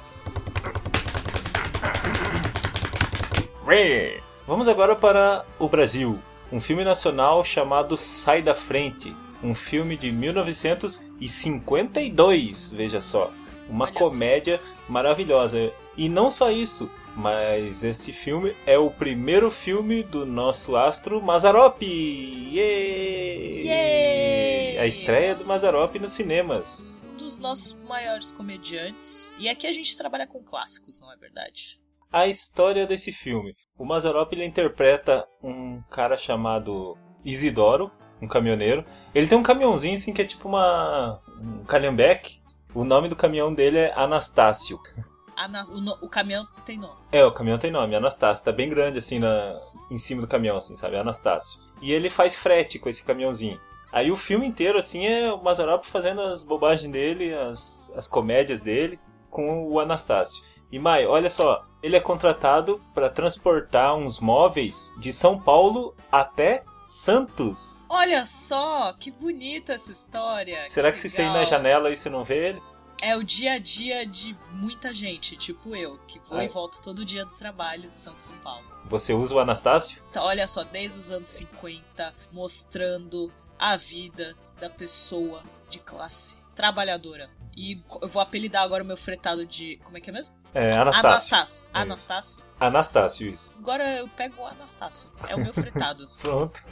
Vamos 4.46 4.68
agora 4.68 4.94
para 4.94 5.44
o 5.58 5.68
Brasil. 5.68 6.18
Um 6.50 6.60
filme 6.60 6.84
nacional 6.84 7.42
chamado 7.42 7.96
Sai 7.96 8.42
da 8.42 8.54
Frente. 8.54 9.16
Um 9.42 9.54
filme 9.54 9.96
de 9.96 10.12
1952, 10.12 12.72
veja 12.72 13.00
só. 13.00 13.32
Uma 13.68 13.86
Olha 13.86 13.94
comédia 13.94 14.60
maravilhosa. 14.88 15.72
E 15.96 16.08
não 16.08 16.30
só 16.30 16.50
isso, 16.50 16.90
mas 17.16 17.82
esse 17.82 18.12
filme 18.12 18.54
é 18.66 18.78
o 18.78 18.90
primeiro 18.90 19.50
filme 19.50 20.02
do 20.02 20.24
nosso 20.24 20.76
astro 20.76 21.20
Mazarop. 21.20 21.82
Yay! 21.82 23.66
Yay! 23.66 24.78
A 24.78 24.86
estreia 24.86 25.34
do 25.34 25.38
Nossa. 25.40 25.52
Mazarop 25.52 25.98
nos 25.98 26.12
cinemas. 26.12 27.06
um 27.12 27.16
dos 27.16 27.36
nossos 27.36 27.78
maiores 27.88 28.32
comediantes. 28.32 29.34
E 29.38 29.48
aqui 29.48 29.66
a 29.66 29.72
gente 29.72 29.96
trabalha 29.96 30.26
com 30.26 30.42
clássicos, 30.42 31.00
não 31.00 31.12
é 31.12 31.16
verdade? 31.16 31.80
A 32.10 32.26
história 32.26 32.86
desse 32.86 33.12
filme. 33.12 33.54
O 33.78 33.84
Mazarop 33.84 34.32
ele 34.32 34.44
interpreta 34.44 35.26
um 35.42 35.80
cara 35.90 36.16
chamado 36.16 36.96
Isidoro, 37.24 37.90
um 38.22 38.28
caminhoneiro. 38.28 38.84
Ele 39.14 39.26
tem 39.26 39.36
um 39.36 39.42
caminhãozinho 39.42 39.96
assim 39.96 40.12
que 40.12 40.22
é 40.22 40.24
tipo 40.24 40.48
uma 40.48 41.20
um 41.40 41.64
calhambeque. 41.64 42.40
O 42.74 42.84
nome 42.84 43.08
do 43.08 43.16
caminhão 43.16 43.52
dele 43.52 43.78
é 43.78 43.92
Anastácio. 43.94 44.80
Ana- 45.36 45.66
o, 45.68 45.80
no- 45.80 45.98
o 46.00 46.08
caminhão 46.08 46.46
tem 46.64 46.78
nome. 46.78 46.94
É, 47.10 47.24
o 47.24 47.32
caminhão 47.32 47.58
tem 47.58 47.70
nome, 47.70 47.94
Anastácio. 47.94 48.44
Tá 48.44 48.52
bem 48.52 48.68
grande 48.68 48.98
assim 48.98 49.18
na, 49.18 49.60
em 49.90 49.98
cima 49.98 50.20
do 50.22 50.28
caminhão, 50.28 50.56
assim, 50.56 50.76
sabe? 50.76 50.96
Anastácio. 50.96 51.60
E 51.82 51.92
ele 51.92 52.08
faz 52.08 52.36
frete 52.36 52.78
com 52.78 52.88
esse 52.88 53.04
caminhãozinho. 53.04 53.60
Aí 53.90 54.10
o 54.10 54.16
filme 54.16 54.46
inteiro, 54.46 54.78
assim, 54.78 55.04
é 55.06 55.30
o 55.32 55.42
Mazarop 55.42 55.84
fazendo 55.84 56.22
as 56.22 56.42
bobagens 56.42 56.90
dele, 56.90 57.34
as, 57.34 57.92
as 57.94 58.08
comédias 58.08 58.62
dele, 58.62 58.98
com 59.28 59.66
o 59.68 59.78
Anastácio. 59.80 60.42
E 60.70 60.78
Mai, 60.78 61.04
olha 61.04 61.28
só, 61.28 61.66
ele 61.82 61.96
é 61.96 62.00
contratado 62.00 62.80
para 62.94 63.10
transportar 63.10 63.94
uns 63.94 64.18
móveis 64.18 64.94
de 64.98 65.12
São 65.12 65.38
Paulo 65.38 65.94
até 66.10 66.62
Santos. 66.82 67.84
Olha 67.88 68.26
só, 68.26 68.92
que 68.92 69.10
bonita 69.10 69.74
essa 69.74 69.92
história. 69.92 70.64
Será 70.64 70.90
que 70.90 70.98
se 70.98 71.08
você 71.08 71.22
ir 71.22 71.32
na 71.32 71.44
janela 71.44 71.88
aí 71.88 71.96
você 71.96 72.10
não 72.10 72.24
vê 72.24 72.50
ele? 72.50 72.62
É 73.00 73.16
o 73.16 73.24
dia 73.24 73.54
a 73.54 73.58
dia 73.58 74.06
de 74.06 74.36
muita 74.52 74.94
gente, 74.94 75.36
tipo 75.36 75.74
eu, 75.74 75.98
que 76.06 76.20
vou 76.20 76.38
Ai. 76.38 76.46
e 76.46 76.48
volto 76.48 76.80
todo 76.82 77.04
dia 77.04 77.24
do 77.24 77.34
trabalho, 77.34 77.90
Santo 77.90 78.22
São 78.22 78.38
Paulo. 78.38 78.64
Você 78.84 79.12
usa 79.12 79.34
o 79.34 79.40
Anastácio? 79.40 80.02
Então, 80.08 80.24
olha 80.24 80.46
só, 80.46 80.62
desde 80.62 81.00
os 81.00 81.10
anos 81.10 81.26
50, 81.26 82.14
mostrando 82.30 83.32
a 83.58 83.76
vida 83.76 84.36
da 84.60 84.70
pessoa 84.70 85.42
de 85.68 85.80
classe 85.80 86.38
trabalhadora. 86.54 87.28
E 87.56 87.82
eu 88.00 88.08
vou 88.08 88.22
apelidar 88.22 88.62
agora 88.62 88.82
o 88.82 88.86
meu 88.86 88.96
fretado 88.96 89.44
de. 89.46 89.78
Como 89.84 89.96
é 89.96 90.00
que 90.00 90.10
é 90.10 90.12
mesmo? 90.12 90.34
É, 90.54 90.72
Anastácio. 90.72 91.08
Anastácio. 91.08 91.66
É 91.74 91.78
Anastácio. 91.78 92.42
Anastácio, 92.58 93.28
isso. 93.30 93.54
Agora 93.58 93.96
eu 93.98 94.08
pego 94.08 94.42
o 94.42 94.46
Anastácio. 94.46 95.10
É 95.28 95.34
o 95.34 95.40
meu 95.40 95.52
fretado. 95.52 96.08
Pronto. 96.20 96.62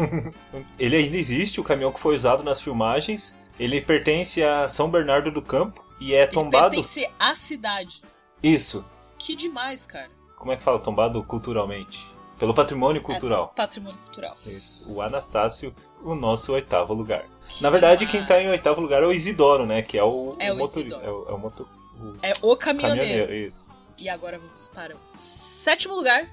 Ele 0.79 0.97
ainda 0.97 1.17
existe, 1.17 1.61
o 1.61 1.65
caminhão 1.65 1.93
que 1.93 2.01
foi 2.01 2.15
usado 2.15 2.43
nas 2.43 2.61
filmagens. 2.61 3.39
Ele 3.59 3.81
pertence 3.81 4.43
a 4.43 4.69
São 4.69 4.91
Bernardo 4.91 5.31
do 5.31 5.43
Campo 5.43 5.85
e 6.01 6.15
é 6.15 6.23
Ele 6.23 6.33
tombado. 6.33 6.71
pertence 6.71 7.07
à 7.19 7.35
cidade. 7.35 8.03
Isso. 8.43 8.85
Que 9.19 9.37
demais, 9.37 9.85
cara. 9.85 10.09
Como 10.37 10.51
é 10.51 10.57
que 10.57 10.63
fala? 10.63 10.79
Tombado 10.79 11.23
culturalmente. 11.25 12.11
Pelo 12.39 12.55
patrimônio 12.55 13.03
cultural. 13.03 13.53
Patrimônio 13.55 13.99
cultural. 13.99 14.35
Isso. 14.47 14.91
O 14.91 15.03
Anastácio, 15.03 15.75
o 16.03 16.15
nosso 16.15 16.53
oitavo 16.53 16.93
lugar. 16.95 17.27
Que 17.49 17.63
Na 17.63 17.71
verdade, 17.71 18.07
demais. 18.07 18.19
quem 18.19 18.27
tá 18.27 18.41
em 18.41 18.49
oitavo 18.49 18.81
lugar 18.81 19.03
é 19.03 19.07
o 19.07 19.13
Isidoro, 19.13 19.67
né? 19.67 19.83
Que 19.83 19.99
é 19.99 20.05
o, 20.05 20.35
É 20.39 20.53
o 20.53 20.57
motor... 20.57 20.81
Isidoro. 20.81 21.05
É 21.05 21.11
o, 21.11 21.29
é 21.29 21.33
o 21.33 21.39
motor... 21.39 21.67
o 22.01 22.15
É 22.23 22.33
o 22.43 22.57
caminhoneiro. 22.57 23.01
caminhoneiro. 23.11 23.35
Isso. 23.35 23.71
E 23.99 24.09
agora 24.09 24.39
vamos 24.39 24.69
para 24.69 24.95
o 24.97 24.99
sétimo 25.17 25.95
lugar. 25.95 26.27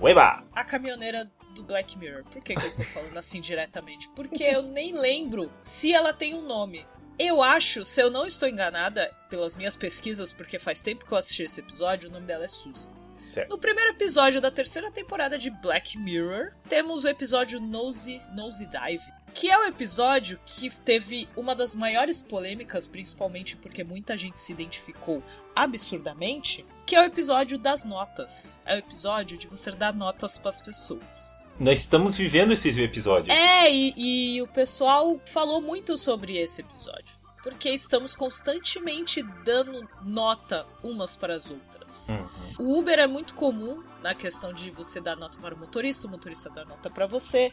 Ueba! 0.00 0.42
A 0.54 0.64
caminhoneira 0.64 1.30
do 1.54 1.62
Black 1.62 1.98
Mirror. 1.98 2.22
Por 2.32 2.42
que, 2.42 2.54
que 2.54 2.62
eu 2.62 2.68
estou 2.68 2.84
falando 2.86 3.16
assim 3.18 3.40
diretamente? 3.40 4.08
Porque 4.16 4.42
eu 4.42 4.62
nem 4.62 4.92
lembro 4.92 5.50
se 5.60 5.92
ela 5.92 6.12
tem 6.12 6.34
um 6.34 6.42
nome. 6.42 6.86
Eu 7.18 7.42
acho, 7.42 7.84
se 7.84 8.00
eu 8.00 8.10
não 8.10 8.26
estou 8.26 8.48
enganada 8.48 9.10
pelas 9.28 9.54
minhas 9.54 9.76
pesquisas, 9.76 10.32
porque 10.32 10.58
faz 10.58 10.80
tempo 10.80 11.04
que 11.04 11.12
eu 11.12 11.18
assisti 11.18 11.42
esse 11.42 11.60
episódio, 11.60 12.08
o 12.08 12.12
nome 12.12 12.26
dela 12.26 12.46
é 12.46 12.48
Susan. 12.48 12.90
Certo. 13.20 13.50
No 13.50 13.58
primeiro 13.58 13.90
episódio 13.90 14.40
da 14.40 14.50
terceira 14.50 14.90
temporada 14.90 15.38
de 15.38 15.50
Black 15.50 15.98
Mirror, 15.98 16.52
temos 16.68 17.04
o 17.04 17.08
episódio 17.08 17.60
Nosy, 17.60 18.20
Nosy 18.34 18.66
Dive, 18.66 19.04
que 19.34 19.50
é 19.50 19.58
o 19.58 19.64
episódio 19.64 20.40
que 20.44 20.70
teve 20.70 21.28
uma 21.36 21.54
das 21.54 21.74
maiores 21.74 22.20
polêmicas, 22.20 22.86
principalmente 22.86 23.56
porque 23.56 23.84
muita 23.84 24.16
gente 24.16 24.40
se 24.40 24.52
identificou 24.52 25.22
absurdamente, 25.54 26.64
que 26.86 26.96
é 26.96 27.00
o 27.00 27.04
episódio 27.04 27.58
das 27.58 27.84
notas. 27.84 28.60
É 28.64 28.74
o 28.74 28.78
episódio 28.78 29.38
de 29.38 29.46
você 29.46 29.70
dar 29.70 29.94
notas 29.94 30.38
para 30.38 30.48
as 30.48 30.60
pessoas. 30.60 31.46
Nós 31.58 31.78
estamos 31.78 32.16
vivendo 32.16 32.52
esses 32.52 32.76
episódios. 32.76 33.34
É, 33.34 33.70
e, 33.70 33.94
e 34.36 34.42
o 34.42 34.48
pessoal 34.48 35.20
falou 35.26 35.60
muito 35.60 35.96
sobre 35.96 36.36
esse 36.38 36.62
episódio. 36.62 37.20
Porque 37.42 37.70
estamos 37.70 38.14
constantemente 38.14 39.22
dando 39.44 39.88
nota 40.02 40.66
umas 40.82 41.16
para 41.16 41.34
as 41.34 41.50
outras. 41.50 41.79
Uhum. 42.10 42.26
O 42.58 42.78
Uber 42.78 42.98
é 42.98 43.06
muito 43.06 43.34
comum 43.34 43.82
na 44.02 44.14
questão 44.14 44.52
de 44.52 44.70
você 44.70 45.00
dar 45.00 45.16
nota 45.16 45.36
para 45.38 45.54
o 45.54 45.58
motorista, 45.58 46.06
o 46.06 46.10
motorista 46.10 46.48
dar 46.50 46.64
nota 46.64 46.88
para 46.90 47.06
você. 47.06 47.52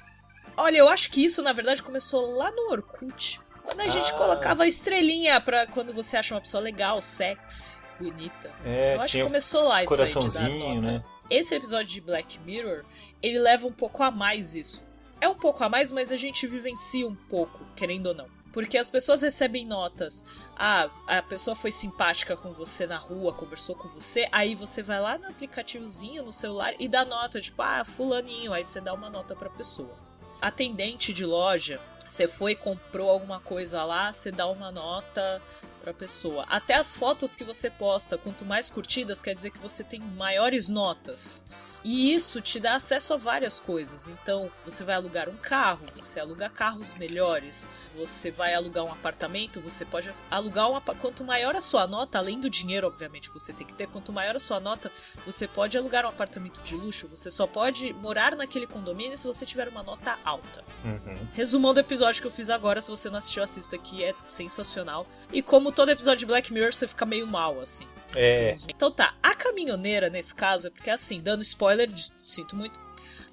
Olha, 0.55 0.77
eu 0.77 0.87
acho 0.89 1.11
que 1.11 1.23
isso 1.23 1.41
na 1.41 1.53
verdade 1.53 1.83
começou 1.83 2.35
lá 2.35 2.51
no 2.51 2.71
Orkut. 2.71 3.39
Quando 3.63 3.81
a 3.81 3.87
gente 3.89 4.11
Ah. 4.13 4.17
colocava 4.17 4.65
estrelinha 4.65 5.39
para 5.41 5.67
quando 5.67 5.93
você 5.93 6.15
acha 6.17 6.33
uma 6.33 6.41
pessoa 6.41 6.61
legal, 6.63 7.01
sexy, 7.01 7.77
bonita. 7.99 8.49
É, 8.63 8.95
eu 8.95 9.01
acho 9.01 9.17
que 9.17 9.23
começou 9.23 9.63
lá 9.67 9.83
isso 9.83 9.89
coraçãozinho, 9.89 10.75
nota. 10.81 10.91
né? 10.93 11.03
Esse 11.29 11.53
episódio 11.53 11.87
de 11.87 11.99
Black 11.99 12.39
Mirror, 12.39 12.85
ele 13.21 13.37
leva 13.39 13.67
um 13.67 13.71
pouco 13.73 14.01
a 14.03 14.09
mais 14.09 14.55
isso. 14.55 14.85
É 15.19 15.27
um 15.27 15.35
pouco 15.35 15.61
a 15.63 15.67
mais, 15.69 15.91
mas 15.91 16.11
a 16.11 16.17
gente 16.17 16.47
vivencia 16.47 17.05
um 17.05 17.15
pouco, 17.15 17.65
querendo 17.75 18.07
ou 18.07 18.13
não. 18.15 18.36
Porque 18.57 18.79
as 18.79 18.89
pessoas 18.89 19.21
recebem 19.21 19.67
notas. 19.67 20.25
Ah, 20.55 20.89
a 21.05 21.21
pessoa 21.21 21.55
foi 21.55 21.71
simpática 21.71 22.35
com 22.35 22.53
você 22.53 22.87
na 22.87 22.97
rua, 22.97 23.31
conversou 23.31 23.75
com 23.75 23.87
você, 23.87 24.27
aí 24.31 24.55
você 24.55 24.81
vai 24.81 24.99
lá 24.99 25.15
no 25.15 25.27
aplicativozinho 25.27 26.23
no 26.23 26.33
celular 26.33 26.73
e 26.79 26.87
dá 26.87 27.05
nota, 27.05 27.39
tipo, 27.39 27.61
ah, 27.61 27.85
fulaninho, 27.85 28.51
aí 28.51 28.65
você 28.65 28.81
dá 28.81 28.95
uma 28.95 29.11
nota 29.11 29.35
pra 29.35 29.47
pessoa. 29.47 29.95
Atendente 30.41 31.13
de 31.13 31.23
loja, 31.23 31.79
você 32.07 32.27
foi 32.27 32.55
comprou 32.55 33.11
alguma 33.11 33.39
coisa 33.39 33.83
lá, 33.83 34.11
você 34.11 34.31
dá 34.31 34.47
uma 34.47 34.71
nota 34.71 35.39
pra 35.79 35.93
pessoa. 35.93 36.43
Até 36.49 36.73
as 36.73 36.95
fotos 36.95 37.35
que 37.35 37.43
você 37.43 37.69
posta, 37.69 38.17
quanto 38.17 38.43
mais 38.43 38.71
curtidas, 38.71 39.21
quer 39.21 39.35
dizer 39.35 39.51
que 39.51 39.59
você 39.59 39.83
tem 39.83 39.99
maiores 39.99 40.67
notas. 40.67 41.45
E 41.89 42.13
isso 42.13 42.41
te 42.41 42.59
dá 42.59 42.75
acesso 42.75 43.13
a 43.13 43.17
várias 43.17 43.61
coisas. 43.61 44.09
Então, 44.09 44.51
você 44.65 44.83
vai 44.83 44.95
alugar 44.95 45.29
um 45.29 45.37
carro, 45.37 45.85
você 45.95 46.19
aluga 46.19 46.49
carros 46.49 46.93
melhores, 46.95 47.69
você 47.95 48.29
vai 48.29 48.53
alugar 48.53 48.83
um 48.83 48.91
apartamento, 48.91 49.61
você 49.61 49.85
pode 49.85 50.13
alugar 50.29 50.69
um 50.69 50.75
apa- 50.75 50.93
quanto 50.93 51.23
maior 51.23 51.55
a 51.55 51.61
sua 51.61 51.87
nota, 51.87 52.17
além 52.17 52.41
do 52.41 52.49
dinheiro, 52.49 52.87
obviamente, 52.87 53.29
que 53.29 53.39
você 53.39 53.53
tem 53.53 53.65
que 53.65 53.73
ter, 53.73 53.87
quanto 53.87 54.11
maior 54.11 54.35
a 54.35 54.39
sua 54.39 54.59
nota, 54.59 54.91
você 55.25 55.47
pode 55.47 55.77
alugar 55.77 56.03
um 56.05 56.09
apartamento 56.09 56.61
de 56.61 56.75
luxo, 56.75 57.07
você 57.07 57.31
só 57.31 57.47
pode 57.47 57.93
morar 57.93 58.35
naquele 58.35 58.67
condomínio 58.67 59.17
se 59.17 59.25
você 59.25 59.45
tiver 59.45 59.69
uma 59.69 59.81
nota 59.81 60.19
alta. 60.25 60.65
Uhum. 60.83 61.73
Do 61.73 61.79
episódio 61.79 62.21
que 62.21 62.27
eu 62.27 62.31
fiz 62.31 62.49
agora, 62.49 62.81
se 62.81 62.91
você 62.91 63.09
não 63.09 63.19
assistiu, 63.19 63.43
assista 63.43 63.77
que 63.77 64.03
é 64.03 64.13
sensacional. 64.25 65.07
E 65.31 65.41
como 65.41 65.71
todo 65.71 65.87
episódio 65.87 66.19
de 66.19 66.25
Black 66.25 66.51
Mirror, 66.51 66.73
você 66.73 66.85
fica 66.85 67.05
meio 67.05 67.25
mal, 67.25 67.61
assim. 67.61 67.87
É. 68.15 68.55
Então 68.69 68.91
tá, 68.91 69.15
a 69.21 69.33
caminhoneira 69.35 70.09
nesse 70.09 70.33
caso 70.33 70.67
é 70.67 70.69
porque 70.71 70.89
assim, 70.89 71.21
dando 71.21 71.41
spoiler, 71.41 71.89
sinto 72.23 72.55
muito, 72.55 72.79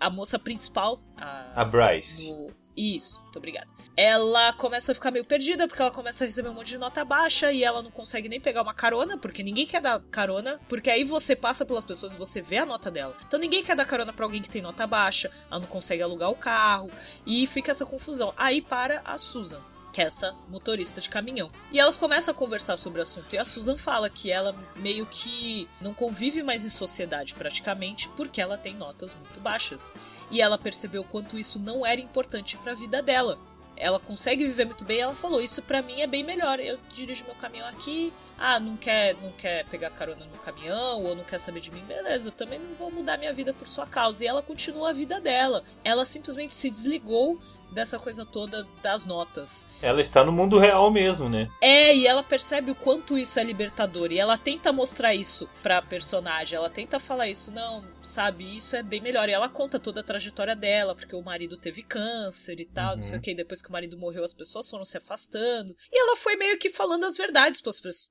a 0.01 0.11
moça 0.11 0.39
principal, 0.39 1.01
a, 1.17 1.63
A 1.63 1.65
Bryce. 1.65 2.31
no- 2.31 2.53
Isso, 2.77 3.21
muito 3.23 3.37
obrigada. 3.39 3.69
Ela 3.97 4.53
começa 4.55 4.91
a 4.91 4.95
ficar 4.95 5.13
meio 5.13 5.25
perdida 5.25 5.69
porque 5.69 5.81
ela 5.81 5.91
começa 5.93 6.25
a 6.25 6.27
receber 6.27 6.49
um 6.49 6.55
monte 6.55 6.67
de 6.71 6.79
nota 6.79 7.05
baixa 7.05 7.53
e 7.53 7.63
ela 7.63 7.81
não 7.81 7.93
consegue 7.93 8.29
nem 8.29 8.41
pegar 8.41 8.63
uma 8.63 8.75
carona, 8.75 9.17
porque 9.17 9.41
ninguém 9.45 9.65
quer 9.65 9.81
dar 9.81 10.01
carona, 10.11 10.59
porque 10.69 10.91
aí 10.91 11.05
você 11.05 11.37
passa 11.37 11.65
pelas 11.65 11.85
pessoas 11.85 12.13
e 12.15 12.17
você 12.17 12.43
vê 12.43 12.59
a 12.59 12.67
nota 12.67 12.91
dela. 12.91 13.17
Então 13.29 13.39
ninguém 13.39 13.63
quer 13.63 13.77
dar 13.77 13.85
carona 13.85 14.13
pra 14.13 14.25
alguém 14.25 14.43
que 14.43 14.51
tem 14.51 14.61
nota 14.61 14.85
baixa, 14.85 15.31
ela 15.49 15.61
não 15.61 15.69
consegue 15.69 16.03
alugar 16.03 16.29
o 16.31 16.35
carro 16.35 16.91
e 17.25 17.47
fica 17.47 17.71
essa 17.71 17.87
confusão. 17.87 18.35
Aí 18.37 18.61
para 18.61 19.01
a 19.05 19.17
Susan. 19.17 19.61
Que 19.95 20.01
é 20.01 20.07
essa 20.07 20.35
motorista 20.49 21.01
de 21.01 21.09
caminhão. 21.09 21.53
E 21.71 21.79
elas 21.79 21.97
começam 21.97 22.35
a 22.35 22.37
conversar 22.37 22.77
sobre 22.77 22.99
o 22.99 23.05
assunto. 23.05 23.33
E 23.33 23.39
a 23.39 23.45
Susan 23.45 23.79
fala 23.79 24.11
que 24.11 24.29
ela 24.29 24.53
meio 24.75 25.07
que 25.07 25.69
não 25.81 25.95
convive 25.95 26.43
mais 26.43 26.65
em 26.65 26.69
sociedade 26.69 27.33
praticamente 27.35 28.09
porque 28.09 28.41
ela 28.41 28.59
tem 28.59 28.75
notas 28.75 29.15
muito 29.15 29.39
baixas 29.39 29.95
e 30.33 30.43
ela 30.43 30.59
percebeu 30.59 31.05
quanto 31.05 31.39
isso 31.39 31.61
não 31.61 31.87
era 31.87 32.01
importante 32.01 32.57
para 32.59 32.73
a 32.73 32.75
vida 32.75 33.01
dela. 33.01 33.39
Ela 33.77 34.01
consegue 34.01 34.45
viver 34.45 34.65
muito 34.65 34.85
bem, 34.85 34.99
ela 34.99 35.15
falou: 35.15 35.41
"Isso 35.41 35.63
pra 35.63 35.81
mim 35.81 36.01
é 36.01 36.09
bem 36.09 36.25
melhor. 36.25 36.59
Eu 36.59 36.77
dirijo 36.93 37.25
meu 37.25 37.35
caminhão 37.37 37.69
aqui. 37.69 38.13
Ah, 38.37 38.59
não 38.59 38.77
quer, 38.77 39.15
não 39.23 39.31
quer 39.31 39.65
pegar 39.67 39.91
carona 39.91 40.27
no 40.27 40.39
caminhão 40.39 41.05
ou 41.05 41.15
não 41.15 41.23
quer 41.23 41.39
saber 41.39 41.61
de 41.61 41.71
mim, 41.71 41.85
beleza? 41.85 42.29
Eu 42.29 42.33
também 42.33 42.59
não 42.59 42.75
vou 42.75 42.91
mudar 42.91 43.17
minha 43.17 43.33
vida 43.33 43.55
por 43.55 43.69
sua 43.69 43.87
causa". 43.87 44.25
E 44.25 44.27
ela 44.27 44.43
continua 44.43 44.91
a 44.91 44.93
vida 44.93 45.21
dela. 45.21 45.63
Ela 45.85 46.05
simplesmente 46.05 46.53
se 46.53 46.69
desligou 46.69 47.41
dessa 47.75 47.99
coisa 47.99 48.25
toda 48.25 48.67
das 48.83 49.05
notas. 49.05 49.67
Ela 49.83 50.01
está 50.01 50.25
no 50.25 50.33
mundo 50.33 50.59
real 50.59 50.91
mesmo, 50.91 51.29
né? 51.29 51.51
É, 51.61 51.95
e 51.95 52.07
ela 52.07 52.23
percebe 52.23 52.71
o 52.71 52.75
quanto 52.75 53.19
isso 53.19 53.39
é 53.39 53.45
libertador. 53.45 54.13
E 54.13 54.19
ela 54.19 54.39
tenta 54.39 54.73
mostrar 54.73 55.15
isso 55.15 55.49
pra 55.63 55.83
personagem. 55.83 56.57
Ela 56.57 56.71
tenta 56.71 56.99
falar 56.99 57.29
isso, 57.29 57.51
não, 57.51 57.85
sabe, 58.03 58.57
isso 58.57 58.77
é 58.77 58.83
bem 58.83 59.01
melhor. 59.01 59.29
E 59.29 59.33
ela 59.33 59.49
conta 59.49 59.79
toda 59.79 60.01
a 60.01 60.05
trajetória 60.05 60.55
dela, 60.57 60.95
porque 60.95 61.15
o 61.17 61.23
marido 61.23 61.57
teve 61.57 61.83
câncer 61.83 62.61
e 62.61 62.65
tal, 62.67 62.97
não 62.97 63.03
sei 63.03 63.13
Uhum. 63.15 63.19
o 63.19 63.23
que. 63.23 63.35
Depois 63.35 63.61
que 63.61 63.69
o 63.69 63.73
marido 63.73 63.99
morreu, 63.99 64.25
as 64.25 64.33
pessoas 64.33 64.71
foram 64.71 64.85
se 64.85 64.97
afastando. 64.97 65.75
E 65.93 66.01
ela 66.01 66.17
foi 66.17 66.37
meio 66.37 66.59
que 66.59 66.71
falando 66.71 67.05
as 67.05 67.17
verdades 67.17 67.61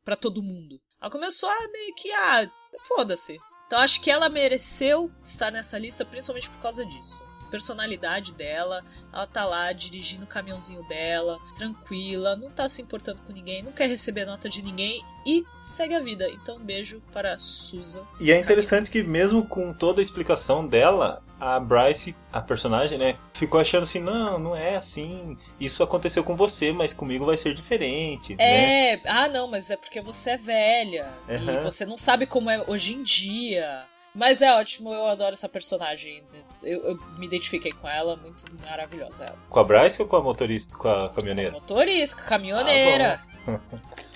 pra 0.03 0.15
todo 0.15 0.43
mundo. 0.43 0.79
Ela 1.01 1.09
começou 1.09 1.49
a 1.49 1.67
meio 1.71 1.93
que, 1.95 2.11
ah, 2.11 2.47
foda-se. 2.87 3.37
Então 3.67 3.79
acho 3.79 4.01
que 4.01 4.11
ela 4.11 4.29
mereceu 4.29 5.09
estar 5.23 5.51
nessa 5.51 5.79
lista 5.79 6.05
principalmente 6.05 6.49
por 6.49 6.59
causa 6.61 6.85
disso. 6.85 7.23
Personalidade 7.53 8.33
dela, 8.33 8.83
ela 9.13 9.27
tá 9.27 9.45
lá 9.45 9.71
dirigindo 9.71 10.23
o 10.23 10.27
caminhãozinho 10.27 10.81
dela, 10.87 11.37
tranquila, 11.55 12.35
não 12.35 12.49
tá 12.49 12.67
se 12.67 12.81
importando 12.81 13.21
com 13.21 13.31
ninguém, 13.31 13.61
não 13.61 13.71
quer 13.71 13.87
receber 13.87 14.25
nota 14.25 14.49
de 14.49 14.63
ninguém 14.63 15.03
e 15.23 15.45
segue 15.61 15.93
a 15.93 15.99
vida. 15.99 16.27
Então, 16.29 16.55
um 16.57 16.65
beijo 16.65 16.99
para 17.13 17.33
a 17.33 17.37
Susan. 17.37 18.01
E 18.19 18.31
é 18.31 18.39
interessante 18.39 18.89
que 18.89 19.03
mesmo 19.03 19.45
com 19.45 19.71
toda 19.71 20.01
a 20.01 20.03
explicação 20.03 20.65
dela, 20.67 21.21
a 21.39 21.59
Bryce, 21.59 22.15
a 22.31 22.41
personagem, 22.41 22.97
né, 22.97 23.17
ficou 23.35 23.59
achando 23.59 23.83
assim, 23.83 23.99
não, 23.99 24.39
não 24.39 24.55
é 24.55 24.75
assim. 24.75 25.37
Isso 25.59 25.83
aconteceu 25.83 26.23
com 26.23 26.35
você, 26.35 26.71
mas 26.71 26.91
comigo 26.91 27.23
vai 27.23 27.37
ser 27.37 27.53
diferente, 27.53 28.35
né? 28.35 28.93
É, 28.93 29.01
ah 29.05 29.27
não, 29.27 29.47
mas 29.47 29.69
é 29.69 29.77
porque 29.77 30.01
você 30.01 30.31
é 30.31 30.37
velha 30.37 31.07
e 31.29 31.33
Aham. 31.35 31.61
você 31.61 31.85
não 31.85 31.97
sabe 31.97 32.25
como 32.25 32.49
é 32.49 32.63
hoje 32.67 32.95
em 32.95 33.03
dia. 33.03 33.85
Mas 34.15 34.41
é 34.41 34.53
ótimo, 34.53 34.93
eu 34.93 35.07
adoro 35.07 35.33
essa 35.33 35.49
personagem. 35.49 36.23
Eu, 36.63 36.89
eu 36.89 36.99
me 37.17 37.25
identifiquei 37.25 37.71
com 37.71 37.89
ela, 37.89 38.15
muito 38.15 38.43
maravilhosa 38.61 39.25
ela. 39.25 39.37
Com 39.49 39.59
a 39.59 39.63
Bryce 39.63 39.99
ou 40.01 40.07
com 40.07 40.17
a 40.17 40.21
motorista, 40.21 40.77
com 40.77 40.87
a 40.87 41.09
caminhoneira? 41.09 41.51
Motorista, 41.51 42.21
caminhoneira. 42.21 43.19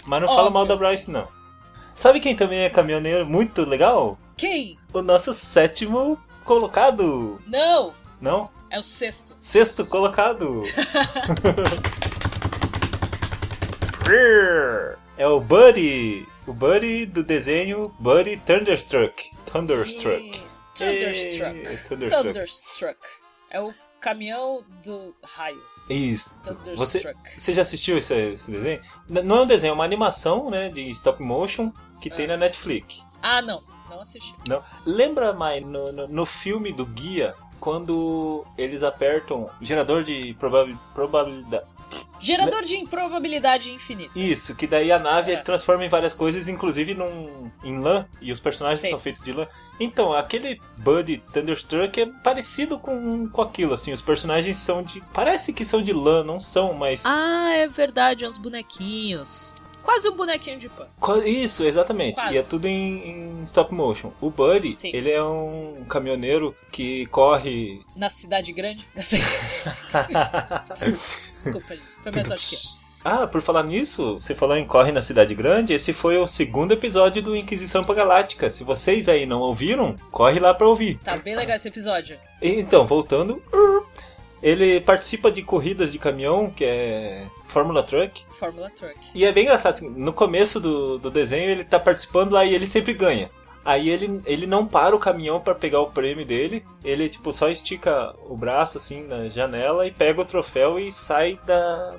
Mas 0.06 0.22
não 0.22 0.28
fala 0.28 0.42
Óbvio. 0.44 0.54
mal 0.54 0.66
da 0.68 0.76
Bryce, 0.76 1.10
não. 1.10 1.28
Sabe 1.94 2.20
quem 2.20 2.36
também 2.36 2.60
é 2.60 2.70
caminhoneiro 2.70 3.26
muito 3.26 3.66
legal? 3.66 4.20
Quem? 4.38 4.78
O 4.94 5.02
nosso 5.02 5.34
sétimo 5.34 6.18
colocado. 6.46 7.42
Não, 7.48 7.94
Não? 8.22 8.52
é 8.70 8.78
o 8.78 8.84
sexto. 8.84 9.36
Sexto 9.42 9.84
colocado. 9.86 10.62
é 15.18 15.28
o 15.28 15.40
Buddy. 15.40 16.28
O 16.48 16.54
Buddy 16.54 17.06
do 17.06 17.24
desenho 17.24 17.90
Buddy 18.00 18.38
Thunderstruck. 18.38 19.30
Thunderstruck. 19.52 20.42
Thunderstruck. 20.74 21.78
Thunderstruck. 21.88 22.24
Thunderstruck. 22.24 23.00
É 23.52 23.60
o 23.62 23.74
caminhão 24.00 24.64
do 24.86 25.14
raio. 25.24 25.62
Isso. 25.90 26.36
Você, 26.76 27.00
Thunderstruck. 27.00 27.18
você 27.42 27.54
já 27.54 27.62
assistiu 27.62 27.98
esse, 27.98 28.14
esse 28.14 28.52
desenho? 28.52 28.82
Não 29.10 29.38
é 29.38 29.42
um 29.42 29.48
desenho, 29.48 29.72
é 29.72 29.74
uma 29.74 29.84
animação, 29.84 30.50
né, 30.50 30.70
de 30.70 30.90
stop 30.92 31.22
motion 31.22 31.72
que 32.00 32.10
tem 32.10 32.26
É. 32.26 32.30
na 32.30 32.38
Netflix. 32.38 33.04
Ah, 33.22 33.42
não. 33.42 33.62
Não 33.90 34.00
assisti. 34.02 34.34
Não. 34.48 34.64
Lembra, 34.86 35.34
mais 35.34 35.66
no, 35.66 35.92
no, 35.92 36.08
no 36.08 36.26
filme 36.26 36.72
do 36.74 36.86
Guia, 36.86 37.34
quando 37.60 38.46
eles 38.58 38.84
apertam 38.84 39.50
gerador 39.62 40.04
de 40.04 40.34
probabil- 40.36 40.78
probabilidade. 40.94 41.66
Gerador 42.28 42.62
de 42.64 42.76
improbabilidade 42.78 43.72
infinita. 43.72 44.12
Isso, 44.14 44.54
que 44.56 44.68
daí 44.68 44.92
a 44.92 45.00
nave 45.00 45.32
É. 45.32 45.38
transforma 45.38 45.86
em 45.86 45.90
várias 45.90 46.14
coisas, 46.14 46.50
inclusive 46.50 46.94
num, 46.94 47.50
em 47.64 47.80
lã, 47.80 48.06
e 48.22 48.32
os 48.32 48.40
personagens 48.40 48.82
Sei. 48.82 48.90
são 48.90 49.00
feitos 49.00 49.22
de 49.22 49.32
lã. 49.32 49.48
Então, 49.80 50.12
aquele 50.12 50.60
Buddy 50.78 51.24
Thunderstruck 51.32 52.02
é 52.02 52.06
parecido 52.24 52.78
com, 52.78 53.30
com 53.30 53.42
aquilo, 53.42 53.74
assim, 53.74 53.94
os 53.94 54.02
personagens 54.02 54.58
são 54.58 54.84
de. 54.84 55.02
Parece 55.14 55.54
que 55.54 55.64
são 55.64 55.82
de 55.82 55.94
lã, 55.94 56.24
não 56.24 56.40
são, 56.40 56.74
mas. 56.74 57.06
Ah, 57.06 57.54
é 57.56 57.68
verdade, 57.68 58.26
uns 58.26 58.38
bonequinhos. 58.38 59.56
Quase 59.84 60.10
um 60.10 60.16
bonequinho 60.18 60.58
de 60.58 60.68
pano. 60.68 60.90
Isso, 61.26 61.64
exatamente. 61.64 62.16
Quase. 62.16 62.34
E 62.34 62.38
é 62.38 62.44
tudo 62.44 62.66
em, 62.68 63.10
em 63.10 63.42
stop 63.44 63.74
motion. 63.74 64.12
O 64.20 64.30
Buddy, 64.30 64.76
Sim. 64.76 64.92
ele 64.94 65.10
é 65.10 65.24
um 65.24 65.86
caminhoneiro 65.88 66.54
que 66.74 67.06
corre. 67.06 67.80
Na 67.96 68.10
cidade 68.10 68.52
grande. 68.52 68.86
Eu 68.94 69.02
sei. 69.02 69.22
Desculpa. 71.52 71.76
Foi 72.04 72.24
sorte 72.24 72.50
que 72.50 72.56
eu. 72.56 72.88
Ah, 73.10 73.26
por 73.26 73.42
falar 73.42 73.64
nisso, 73.64 74.16
você 74.16 74.36
falou 74.36 74.58
em 74.58 74.66
Corre 74.66 74.92
na 74.92 75.02
Cidade 75.02 75.34
Grande, 75.34 75.72
esse 75.72 75.94
foi 75.94 76.18
o 76.18 76.28
segundo 76.28 76.74
episódio 76.74 77.22
do 77.22 77.38
Inquisição 77.38 77.86
Galáctica. 77.86 78.50
Se 78.50 78.66
vocês 78.66 79.08
aí 79.08 79.26
não 79.26 79.40
ouviram, 79.40 79.96
corre 80.12 80.42
lá 80.42 80.54
pra 80.54 80.68
ouvir. 80.68 81.00
Tá 81.04 81.16
bem 81.16 81.34
legal 81.34 81.56
esse 81.56 81.70
episódio. 81.70 82.20
Então, 82.42 82.86
voltando, 82.86 83.42
ele 84.44 84.82
participa 84.82 85.32
de 85.32 85.42
corridas 85.42 85.92
de 85.92 86.00
caminhão, 86.00 86.50
que 86.50 86.66
é 86.66 87.28
Fórmula 87.48 87.82
Truck. 87.82 88.26
Fórmula 88.30 88.70
Truck. 88.72 88.98
E 89.16 89.24
é 89.24 89.32
bem 89.32 89.44
engraçado, 89.44 89.76
assim, 89.76 89.90
no 89.90 90.12
começo 90.12 90.60
do, 90.60 90.98
do 90.98 91.10
desenho 91.10 91.50
ele 91.50 91.64
tá 91.64 91.80
participando 91.80 92.34
lá 92.34 92.44
e 92.44 92.54
ele 92.54 92.66
sempre 92.66 92.94
ganha. 92.94 93.30
Aí 93.68 93.90
ele, 93.90 94.22
ele 94.26 94.48
não 94.48 94.66
para 94.66 94.96
o 94.96 95.00
caminhão 95.00 95.42
pra 95.42 95.54
pegar 95.54 95.82
o 95.82 95.92
prêmio 95.92 96.26
dele, 96.26 96.66
ele 96.86 97.10
tipo 97.10 97.34
só 97.34 97.50
estica 97.50 98.16
o 98.30 98.38
braço 98.38 98.78
assim 98.78 99.04
na 99.06 99.28
janela 99.28 99.86
e 99.86 99.92
pega 99.92 100.22
o 100.22 100.26
troféu 100.26 100.80
e 100.80 100.90
sai 100.90 101.38
da. 101.46 101.96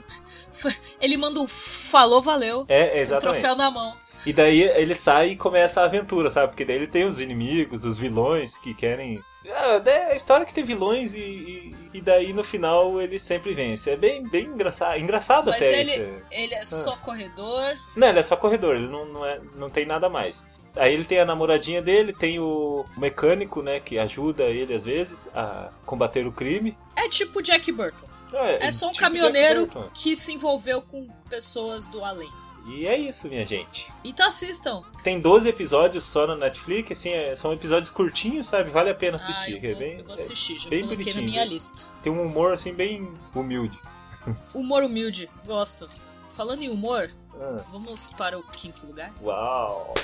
Ele 0.99 1.19
manda 1.19 1.39
um 1.41 1.47
falou, 1.47 2.23
valeu. 2.23 2.65
É, 2.71 2.99
exatamente. 3.01 3.41
troféu 3.41 3.55
na 3.55 3.71
mão. 3.71 3.95
E 4.25 4.33
daí 4.33 4.63
ele 4.63 4.95
sai 4.95 5.33
e 5.33 5.37
começa 5.37 5.83
a 5.83 5.85
aventura, 5.85 6.31
sabe? 6.31 6.49
Porque 6.49 6.65
daí 6.65 6.77
ele 6.77 6.87
tem 6.87 7.05
os 7.05 7.21
inimigos, 7.21 7.85
os 7.85 7.99
vilões 7.99 8.57
que 8.57 8.73
querem. 8.73 9.21
Ah, 9.51 9.81
É 9.85 10.13
a 10.13 10.17
história 10.17 10.45
que 10.47 10.53
tem 10.55 10.65
vilões 10.65 11.15
e, 11.15 11.21
e, 11.21 11.75
e 11.95 12.01
daí 12.01 12.33
no 12.33 12.43
final 12.43 12.99
ele 13.01 13.19
sempre 13.19 13.55
vence. 13.55 13.91
É 13.91 13.97
bem, 13.97 14.27
bem 14.27 14.47
engraçado. 14.47 14.99
Engraçado 14.99 15.47
Mas 15.47 15.57
até 15.57 15.81
ele- 15.81 15.93
isso. 15.93 16.23
Ele 16.31 16.55
é 16.55 16.65
só 16.65 16.97
corredor. 16.97 17.77
Não, 17.95 18.09
ele 18.09 18.19
é 18.19 18.23
só 18.23 18.37
corredor, 18.37 18.75
ele 18.75 18.89
não, 18.89 19.05
não, 19.05 19.25
é, 19.27 19.39
não 19.55 19.71
tem 19.71 19.85
nada 19.87 20.09
mais. 20.09 20.49
Aí 20.79 20.95
ele 20.95 21.05
tem 21.05 21.19
a 21.21 21.25
namoradinha 21.25 21.83
dele, 21.83 22.13
tem 22.13 22.39
o 22.39 22.85
mecânico, 22.97 23.63
né, 23.63 23.81
que 23.81 23.99
ajuda 23.99 24.45
ele 24.45 24.73
às 24.75 24.85
vezes 24.85 25.29
a 25.35 25.71
combater 25.85 26.27
o 26.27 26.33
crime. 26.33 26.77
É 26.97 27.09
tipo 27.09 27.43
Jack 27.43 27.71
Burton. 27.73 28.07
É, 28.33 28.67
É 28.69 28.71
só 28.73 28.89
um 28.89 28.93
tipo 28.93 29.05
caminhoneiro 29.05 29.69
que 29.95 30.15
se 30.15 30.33
envolveu 30.33 30.81
com 30.83 31.09
pessoas 31.31 31.87
do 31.87 32.05
além. 32.05 32.31
E 32.67 32.87
é 32.87 32.99
isso, 32.99 33.29
minha 33.29 33.47
gente. 33.47 33.91
Então 34.05 34.29
assistam. 34.29 34.83
Tem 35.03 35.19
12 35.19 35.49
episódios 35.49 36.05
só 36.05 36.27
no 36.27 36.37
Netflix, 36.37 36.93
assim, 36.93 37.11
é- 37.11 37.35
são 37.35 37.51
episódios 37.55 37.91
curtinhos, 37.91 38.47
sabe? 38.47 38.69
Vale 38.71 38.91
a 38.91 38.95
pena 38.95 39.17
assistir. 39.17 39.55
ah, 39.55 39.59
eu 39.65 39.71
é 39.71 39.73
vou, 39.73 39.79
bem, 39.79 39.99
eu 40.01 40.05
vou 40.05 40.13
assistir, 40.13 40.59
já 40.59 40.69
bem 40.69 40.83
coloquei 40.85 41.15
na 41.15 41.23
minha 41.23 41.45
viu? 41.45 41.53
lista. 41.55 41.91
tem 42.03 42.13
um 42.13 42.23
humor 42.23 42.53
assim 42.53 42.75
bem 42.75 43.11
humilde. 43.35 43.79
Humor 44.53 44.83
humilde, 44.83 45.31
gosto. 45.47 45.89
Falando 46.37 46.61
em 46.63 46.69
humor, 46.69 47.11
Ah, 47.41 47.63
vamos 47.73 48.13
para 48.13 48.39
o 48.39 48.43
quinto 48.43 48.87
lugar. 48.87 49.11
uau! 49.23 49.95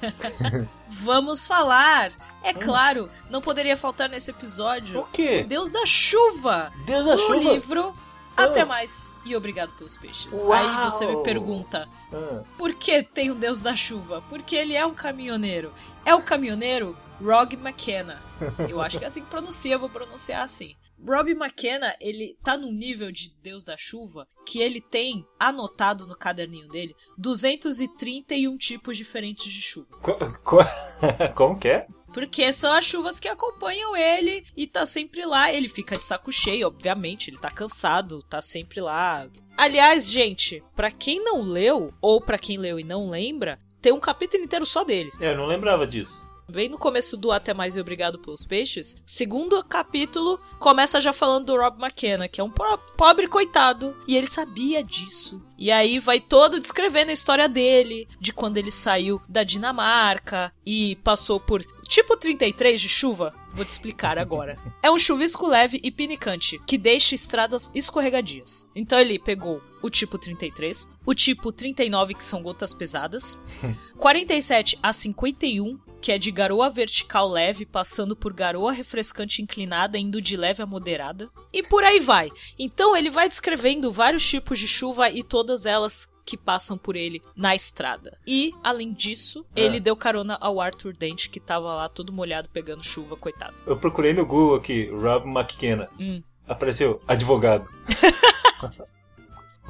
Vamos 0.88 1.46
falar! 1.46 2.12
É 2.42 2.52
claro, 2.52 3.10
não 3.28 3.40
poderia 3.40 3.76
faltar 3.76 4.08
nesse 4.08 4.30
episódio 4.30 5.00
O 5.00 5.06
quê? 5.12 5.44
Deus 5.44 5.70
da 5.70 5.84
Chuva! 5.86 6.72
Deus 6.84 7.04
da 7.06 7.16
chuva? 7.16 7.36
livro 7.36 7.94
Ah. 8.36 8.44
Até 8.44 8.64
Mais 8.64 9.12
e 9.24 9.36
Obrigado 9.36 9.72
pelos 9.72 9.96
Peixes. 9.96 10.42
Uau! 10.42 10.52
Aí 10.52 10.90
você 10.90 11.06
me 11.06 11.22
pergunta, 11.22 11.86
Ah, 12.12 12.42
por 12.56 12.74
que 12.74 13.02
tem 13.02 13.30
o 13.30 13.34
Deus 13.34 13.60
da 13.60 13.76
Chuva? 13.76 14.22
Porque 14.28 14.56
ele 14.56 14.74
é 14.74 14.84
um 14.86 14.94
caminhoneiro. 14.94 15.72
É 16.04 16.14
o 16.14 16.22
caminhoneiro 16.22 16.96
Rog 17.22 17.54
McKenna. 17.54 18.22
Eu 18.68 18.80
acho 18.80 18.98
que 18.98 19.04
é 19.04 19.08
assim 19.08 19.20
que 19.20 19.28
pronuncia, 19.28 19.74
eu 19.74 19.78
vou 19.78 19.90
pronunciar 19.90 20.42
assim. 20.42 20.74
Rob 21.06 21.30
McKenna, 21.32 21.94
ele 22.00 22.36
tá 22.44 22.56
num 22.56 22.72
nível 22.72 23.10
de 23.10 23.32
Deus 23.42 23.64
da 23.64 23.76
Chuva 23.76 24.28
que 24.46 24.60
ele 24.60 24.80
tem 24.80 25.26
anotado 25.38 26.06
no 26.06 26.16
caderninho 26.16 26.68
dele 26.68 26.94
231 27.16 28.56
tipos 28.56 28.96
diferentes 28.96 29.52
de 29.52 29.62
chuva. 29.62 29.96
co- 30.02 30.16
co- 30.42 30.58
Como 31.34 31.58
que 31.58 31.68
é? 31.68 31.86
Porque 32.12 32.52
são 32.52 32.72
as 32.72 32.84
chuvas 32.84 33.20
que 33.20 33.28
acompanham 33.28 33.96
ele 33.96 34.44
e 34.56 34.66
tá 34.66 34.84
sempre 34.84 35.24
lá. 35.24 35.52
Ele 35.52 35.68
fica 35.68 35.96
de 35.96 36.04
saco 36.04 36.32
cheio, 36.32 36.66
obviamente, 36.66 37.30
ele 37.30 37.38
tá 37.38 37.50
cansado, 37.50 38.20
tá 38.24 38.42
sempre 38.42 38.80
lá. 38.80 39.28
Aliás, 39.56 40.10
gente, 40.10 40.62
pra 40.74 40.90
quem 40.90 41.22
não 41.22 41.42
leu, 41.42 41.94
ou 42.00 42.20
pra 42.20 42.38
quem 42.38 42.58
leu 42.58 42.80
e 42.80 42.84
não 42.84 43.10
lembra, 43.10 43.60
tem 43.80 43.92
um 43.92 44.00
capítulo 44.00 44.42
inteiro 44.42 44.66
só 44.66 44.82
dele. 44.82 45.10
É, 45.20 45.30
eu 45.32 45.36
não 45.36 45.46
lembrava 45.46 45.86
disso. 45.86 46.28
Bem 46.50 46.68
no 46.68 46.76
começo 46.78 47.16
do 47.16 47.30
Até 47.30 47.54
Mais 47.54 47.76
e 47.76 47.80
Obrigado 47.80 48.18
pelos 48.18 48.44
Peixes, 48.44 49.00
segundo 49.06 49.62
capítulo 49.64 50.40
começa 50.58 51.00
já 51.00 51.12
falando 51.12 51.46
do 51.46 51.56
Rob 51.56 51.78
McKenna, 51.80 52.28
que 52.28 52.40
é 52.40 52.44
um 52.44 52.50
po- 52.50 52.78
pobre 52.96 53.28
coitado, 53.28 53.96
e 54.06 54.16
ele 54.16 54.26
sabia 54.26 54.82
disso. 54.82 55.40
E 55.56 55.70
aí 55.70 55.98
vai 56.00 56.18
todo 56.20 56.58
descrevendo 56.58 57.10
a 57.10 57.14
história 57.14 57.48
dele, 57.48 58.08
de 58.18 58.32
quando 58.32 58.56
ele 58.56 58.70
saiu 58.70 59.20
da 59.28 59.44
Dinamarca 59.44 60.52
e 60.64 60.96
passou 61.04 61.38
por 61.38 61.62
tipo 61.88 62.16
33 62.16 62.80
de 62.80 62.88
chuva. 62.88 63.34
Vou 63.52 63.64
te 63.64 63.70
explicar 63.70 64.18
agora. 64.18 64.58
É 64.82 64.90
um 64.90 64.98
chuvisco 64.98 65.46
leve 65.46 65.78
e 65.84 65.90
pinicante 65.90 66.58
que 66.66 66.78
deixa 66.78 67.14
estradas 67.14 67.70
escorregadias. 67.74 68.66
Então 68.74 68.98
ele 68.98 69.18
pegou 69.18 69.60
o 69.82 69.90
tipo 69.90 70.16
33, 70.18 70.86
o 71.04 71.14
tipo 71.14 71.52
39, 71.52 72.14
que 72.14 72.24
são 72.24 72.42
gotas 72.42 72.72
pesadas, 72.72 73.38
47 73.98 74.78
a 74.82 74.92
51, 74.92 75.78
que 76.00 76.10
é 76.12 76.18
de 76.18 76.30
garoa 76.30 76.70
vertical 76.70 77.28
leve, 77.28 77.66
passando 77.66 78.16
por 78.16 78.32
garoa 78.32 78.72
refrescante 78.72 79.42
inclinada, 79.42 79.98
indo 79.98 80.20
de 80.20 80.36
leve 80.36 80.62
a 80.62 80.66
moderada. 80.66 81.28
E 81.52 81.62
por 81.62 81.84
aí 81.84 82.00
vai. 82.00 82.30
Então 82.58 82.96
ele 82.96 83.10
vai 83.10 83.28
descrevendo 83.28 83.90
vários 83.90 84.26
tipos 84.26 84.58
de 84.58 84.66
chuva 84.68 85.10
e 85.10 85.22
todas 85.22 85.66
elas 85.66 86.08
que 86.24 86.36
passam 86.36 86.78
por 86.78 86.94
ele 86.96 87.20
na 87.34 87.56
estrada. 87.56 88.16
E, 88.26 88.52
além 88.62 88.92
disso, 88.92 89.44
Ah. 89.48 89.52
ele 89.60 89.80
deu 89.80 89.96
carona 89.96 90.38
ao 90.40 90.60
Arthur 90.60 90.96
Dent, 90.96 91.28
que 91.28 91.40
tava 91.40 91.74
lá 91.74 91.88
todo 91.88 92.12
molhado 92.12 92.48
pegando 92.50 92.84
chuva, 92.84 93.16
coitado. 93.16 93.54
Eu 93.66 93.76
procurei 93.76 94.12
no 94.12 94.24
Google 94.24 94.54
aqui, 94.56 94.88
Rob 94.90 95.26
McKenna. 95.28 95.88
Hum. 95.98 96.22
Apareceu, 96.46 97.02
advogado. 97.08 97.68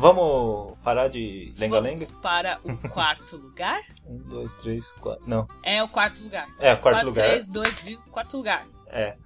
Vamos 0.05 0.79
parar 0.83 1.09
de 1.09 1.53
lenga-lenga? 1.59 1.97
Vamos 1.99 2.11
para 2.23 2.59
o 2.65 2.75
quarto 2.89 3.37
lugar? 3.37 3.83
Um, 4.07 4.17
dois, 4.17 4.55
três, 4.55 4.93
quatro. 4.95 5.23
Não. 5.27 5.47
É 5.63 5.83
o 5.83 5.89
quarto 5.91 6.23
lugar. 6.25 6.49
É, 6.59 6.75
quarto 6.75 7.05
lugar. 7.05 7.27
3, 7.29 7.47
2, 7.47 7.83
viu? 7.83 7.99
Quarto 8.11 8.39
lugar. 8.39 8.67
É. 8.87 9.13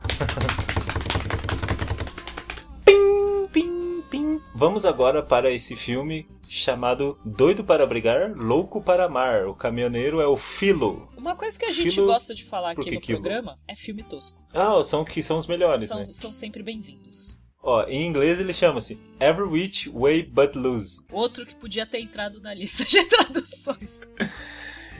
pim, 2.85 3.47
pim, 3.53 4.03
pim. 4.11 4.41
Vamos 4.53 4.85
agora 4.85 5.23
para 5.23 5.49
esse 5.49 5.77
filme 5.77 6.27
chamado 6.49 7.17
Doido 7.25 7.63
para 7.63 7.87
Brigar, 7.87 8.33
Louco 8.35 8.83
para 8.83 9.05
Amar. 9.05 9.47
O 9.47 9.55
caminhoneiro 9.55 10.21
é 10.21 10.27
o 10.27 10.37
Philo. 10.37 11.09
Uma 11.17 11.37
coisa 11.37 11.57
que 11.57 11.67
a 11.67 11.73
gente 11.73 11.95
Filo- 11.95 12.09
gosta 12.09 12.35
de 12.35 12.43
falar 12.43 12.73
aqui 12.73 12.91
no 12.91 13.01
quilo? 13.01 13.21
programa 13.23 13.57
é 13.69 13.77
filme 13.77 14.03
tosco. 14.03 14.43
Ah, 14.53 14.83
são 14.83 15.05
que 15.05 15.23
são 15.23 15.39
os 15.39 15.47
melhores, 15.47 15.87
São, 15.89 15.99
né? 15.99 16.03
são 16.03 16.33
sempre 16.33 16.65
bem-vindos. 16.65 17.39
Ó, 17.64 17.83
em 17.88 18.07
inglês 18.07 18.38
ele 18.38 18.53
chama-se 18.53 19.00
Every 19.18 19.48
Which 19.48 19.88
Way 19.88 20.24
But 20.24 20.55
Loose. 20.55 21.03
Outro 21.11 21.46
que 21.46 21.55
podia 21.55 21.87
ter 21.87 21.98
entrado 21.98 22.38
na 22.42 22.53
lista 22.53 22.85
de 22.85 23.03
traduções. 23.09 24.03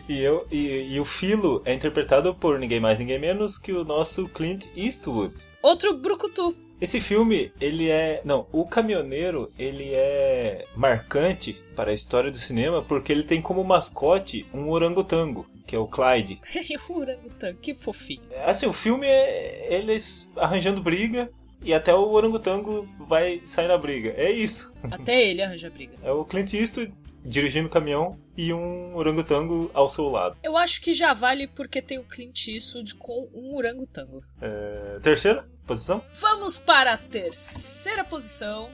E, 0.09 0.19
eu, 0.19 0.47
e, 0.51 0.95
e 0.95 0.99
o 0.99 1.05
Philo 1.05 1.61
é 1.67 1.75
interpretado 1.75 2.35
por 2.35 2.59
ninguém 2.59 2.81
mais, 2.81 2.99
ninguém 2.99 3.19
menos 3.19 3.59
que 3.59 3.71
o 3.71 3.85
nosso 3.85 4.27
Clint 4.29 4.65
Eastwood. 4.75 5.35
Outro 5.63 5.95
brucutu. 5.95 6.57
Esse 6.81 7.03
filme, 7.03 7.53
ele 7.61 7.91
é. 7.91 8.23
Não, 8.25 8.47
o 8.51 8.67
caminhoneiro, 8.67 9.53
ele 9.59 9.91
é 9.93 10.67
marcante 10.75 11.53
para 11.77 11.91
a 11.91 11.95
história 11.95 12.31
do 12.31 12.37
cinema 12.39 12.83
porque 12.83 13.13
ele 13.13 13.23
tem 13.25 13.43
como 13.43 13.63
mascote 13.63 14.47
um 14.53 14.71
orangotango, 14.71 15.47
que 15.67 15.77
é 15.77 15.79
o 15.79 15.87
Clyde. 15.87 16.41
o 16.89 16.99
orangotango, 16.99 17.59
que 17.61 17.75
fofinho. 17.75 18.23
Assim, 18.45 18.67
o 18.67 18.73
filme 18.73 19.07
é 19.07 19.75
eles 19.75 20.31
arranjando 20.35 20.83
briga 20.83 21.31
e 21.65 21.73
até 21.73 21.95
o 21.95 22.11
orangotango 22.11 22.87
vai 23.09 23.41
sair 23.45 23.69
na 23.69 23.79
briga. 23.79 24.13
É 24.17 24.31
isso. 24.31 24.73
Até 24.91 25.31
ele 25.31 25.43
arranja 25.43 25.71
briga. 25.71 25.97
É 26.03 26.13
o 26.13 26.25
Clint 26.25 26.53
Eastwood 26.53 26.93
dirigindo 27.25 27.69
o 27.69 27.71
caminhão 27.71 28.19
e 28.37 28.53
um 28.53 28.95
orangotango 28.95 29.71
ao 29.73 29.89
seu 29.89 30.09
lado. 30.09 30.37
Eu 30.43 30.59
acho 30.59 30.81
que 30.83 30.93
já 30.93 31.15
vale 31.15 31.47
porque 31.49 31.81
tem 31.81 31.99
o 31.99 32.05
Clint 32.05 32.49
Eastwood 32.49 32.95
com 32.97 33.31
um 33.35 33.57
orangotango. 33.57 34.23
É, 34.43 34.99
terceira 35.03 35.49
posição? 35.67 36.05
Vamos 36.13 36.59
para 36.59 36.93
a 36.93 36.99
terceira 36.99 38.05
posição. 38.05 38.71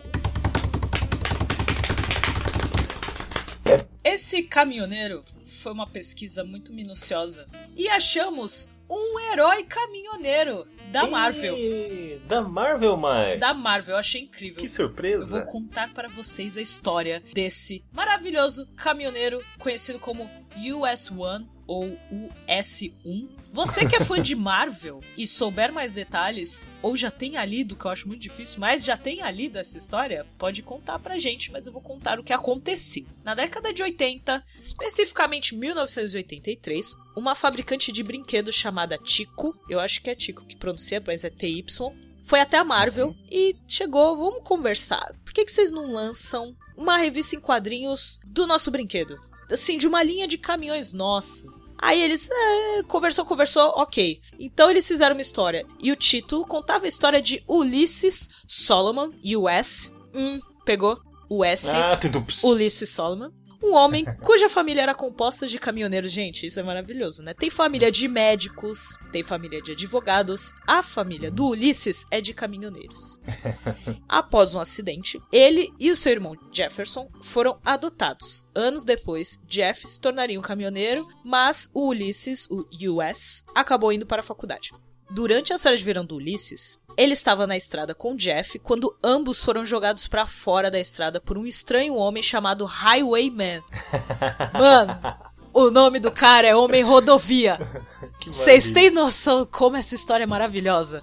Esse 4.02 4.42
caminhoneiro 4.42 5.22
foi 5.44 5.72
uma 5.72 5.86
pesquisa 5.86 6.42
muito 6.42 6.72
minuciosa 6.72 7.46
e 7.76 7.88
achamos 7.88 8.74
um 8.90 9.20
herói 9.32 9.62
caminhoneiro 9.64 10.66
da 10.90 11.06
Marvel. 11.06 11.54
Da 12.26 12.42
Marvel, 12.42 12.96
Mike. 12.96 13.38
Da 13.38 13.54
Marvel, 13.54 13.94
eu 13.94 13.98
achei 14.00 14.22
incrível. 14.22 14.56
Que 14.58 14.64
Eu 14.64 14.68
surpresa. 14.68 15.38
vou 15.44 15.46
contar 15.52 15.94
para 15.94 16.08
vocês 16.08 16.56
a 16.56 16.60
história 16.62 17.22
desse 17.32 17.84
maravilhoso 17.92 18.66
caminhoneiro 18.76 19.40
conhecido 19.58 20.00
como 20.00 20.28
US-1 20.56 21.46
ou 21.70 21.96
US-1. 22.10 23.28
Você 23.52 23.86
que 23.86 23.94
é 23.94 24.00
fã 24.00 24.20
de 24.20 24.34
Marvel 24.34 25.00
e 25.16 25.24
souber 25.24 25.72
mais 25.72 25.92
detalhes, 25.92 26.60
ou 26.82 26.96
já 26.96 27.12
tenha 27.12 27.44
lido, 27.44 27.76
que 27.76 27.84
eu 27.84 27.90
acho 27.92 28.08
muito 28.08 28.20
difícil, 28.20 28.58
mas 28.58 28.84
já 28.84 28.96
tenha 28.96 29.30
lido 29.30 29.56
essa 29.56 29.78
história, 29.78 30.26
pode 30.36 30.64
contar 30.64 30.98
pra 30.98 31.16
gente, 31.20 31.52
mas 31.52 31.68
eu 31.68 31.72
vou 31.72 31.80
contar 31.80 32.18
o 32.18 32.24
que 32.24 32.32
aconteceu. 32.32 33.06
Na 33.22 33.36
década 33.36 33.72
de 33.72 33.84
80, 33.84 34.44
especificamente 34.58 35.54
1983, 35.54 36.96
uma 37.16 37.36
fabricante 37.36 37.92
de 37.92 38.02
brinquedos 38.02 38.56
chamada 38.56 38.98
Tico, 38.98 39.56
eu 39.68 39.78
acho 39.78 40.02
que 40.02 40.10
é 40.10 40.14
Tico 40.16 40.44
que 40.44 40.56
pronuncia, 40.56 41.00
mas 41.06 41.22
é 41.22 41.30
TY, 41.30 41.64
foi 42.24 42.40
até 42.40 42.58
a 42.58 42.64
Marvel 42.64 43.14
e 43.30 43.54
chegou, 43.68 44.16
vamos 44.16 44.42
conversar. 44.42 45.14
Por 45.24 45.32
que, 45.32 45.44
que 45.44 45.52
vocês 45.52 45.70
não 45.70 45.92
lançam 45.92 46.56
uma 46.76 46.96
revista 46.96 47.36
em 47.36 47.40
quadrinhos 47.40 48.18
do 48.24 48.44
nosso 48.44 48.72
brinquedo? 48.72 49.20
Assim, 49.48 49.78
de 49.78 49.86
uma 49.86 50.02
linha 50.02 50.26
de 50.26 50.38
caminhões 50.38 50.92
nossa. 50.92 51.59
Aí 51.82 52.02
eles, 52.02 52.28
é, 52.30 52.82
conversou, 52.82 53.24
conversou, 53.24 53.72
ok. 53.76 54.20
Então 54.38 54.70
eles 54.70 54.86
fizeram 54.86 55.14
uma 55.16 55.22
história. 55.22 55.64
E 55.80 55.90
o 55.90 55.96
título 55.96 56.46
contava 56.46 56.84
a 56.84 56.88
história 56.88 57.22
de 57.22 57.42
Ulysses 57.48 58.28
Solomon, 58.46 59.10
US. 59.36 59.90
Hum, 60.14 60.38
pegou? 60.64 60.98
US. 61.30 61.68
Ah, 61.68 61.98
Ulysses 62.44 62.90
Solomon. 62.90 63.30
Um 63.62 63.74
homem 63.74 64.04
cuja 64.22 64.48
família 64.48 64.82
era 64.82 64.94
composta 64.94 65.46
de 65.46 65.58
caminhoneiros. 65.58 66.10
Gente, 66.10 66.46
isso 66.46 66.58
é 66.58 66.62
maravilhoso, 66.62 67.22
né? 67.22 67.34
Tem 67.34 67.50
família 67.50 67.90
de 67.90 68.08
médicos, 68.08 68.98
tem 69.12 69.22
família 69.22 69.60
de 69.60 69.72
advogados. 69.72 70.52
A 70.66 70.82
família 70.82 71.30
do 71.30 71.48
Ulisses 71.48 72.06
é 72.10 72.20
de 72.20 72.32
caminhoneiros. 72.32 73.20
Após 74.08 74.54
um 74.54 74.60
acidente, 74.60 75.20
ele 75.30 75.70
e 75.78 75.90
o 75.90 75.96
seu 75.96 76.12
irmão 76.12 76.36
Jefferson 76.50 77.10
foram 77.22 77.60
adotados. 77.64 78.50
Anos 78.54 78.84
depois, 78.84 79.42
Jeff 79.46 79.86
se 79.86 80.00
tornaria 80.00 80.38
um 80.38 80.42
caminhoneiro, 80.42 81.06
mas 81.24 81.70
o 81.74 81.88
Ulisses, 81.88 82.48
o 82.50 82.66
US, 82.90 83.44
acabou 83.54 83.92
indo 83.92 84.06
para 84.06 84.20
a 84.20 84.24
faculdade. 84.24 84.72
Durante 85.10 85.52
as 85.52 85.62
férias 85.62 85.80
de 85.80 85.86
verão 85.86 86.04
do 86.04 86.14
Ulisses, 86.14 86.80
ele 86.96 87.14
estava 87.14 87.46
na 87.46 87.56
estrada 87.56 87.94
com 87.94 88.14
Jeff 88.14 88.58
quando 88.60 88.96
ambos 89.02 89.42
foram 89.42 89.66
jogados 89.66 90.06
pra 90.06 90.26
fora 90.26 90.70
da 90.70 90.78
estrada 90.78 91.20
por 91.20 91.36
um 91.36 91.44
estranho 91.44 91.94
homem 91.96 92.22
chamado 92.22 92.64
Highwayman. 92.64 93.62
Mano, 94.54 95.00
o 95.52 95.70
nome 95.70 95.98
do 95.98 96.10
cara 96.10 96.46
é 96.46 96.54
Homem 96.54 96.82
Rodovia. 96.82 97.58
Vocês 98.24 98.70
têm 98.70 98.90
noção 98.90 99.46
como 99.50 99.76
essa 99.76 99.94
história 99.94 100.24
é 100.24 100.26
maravilhosa? 100.26 101.02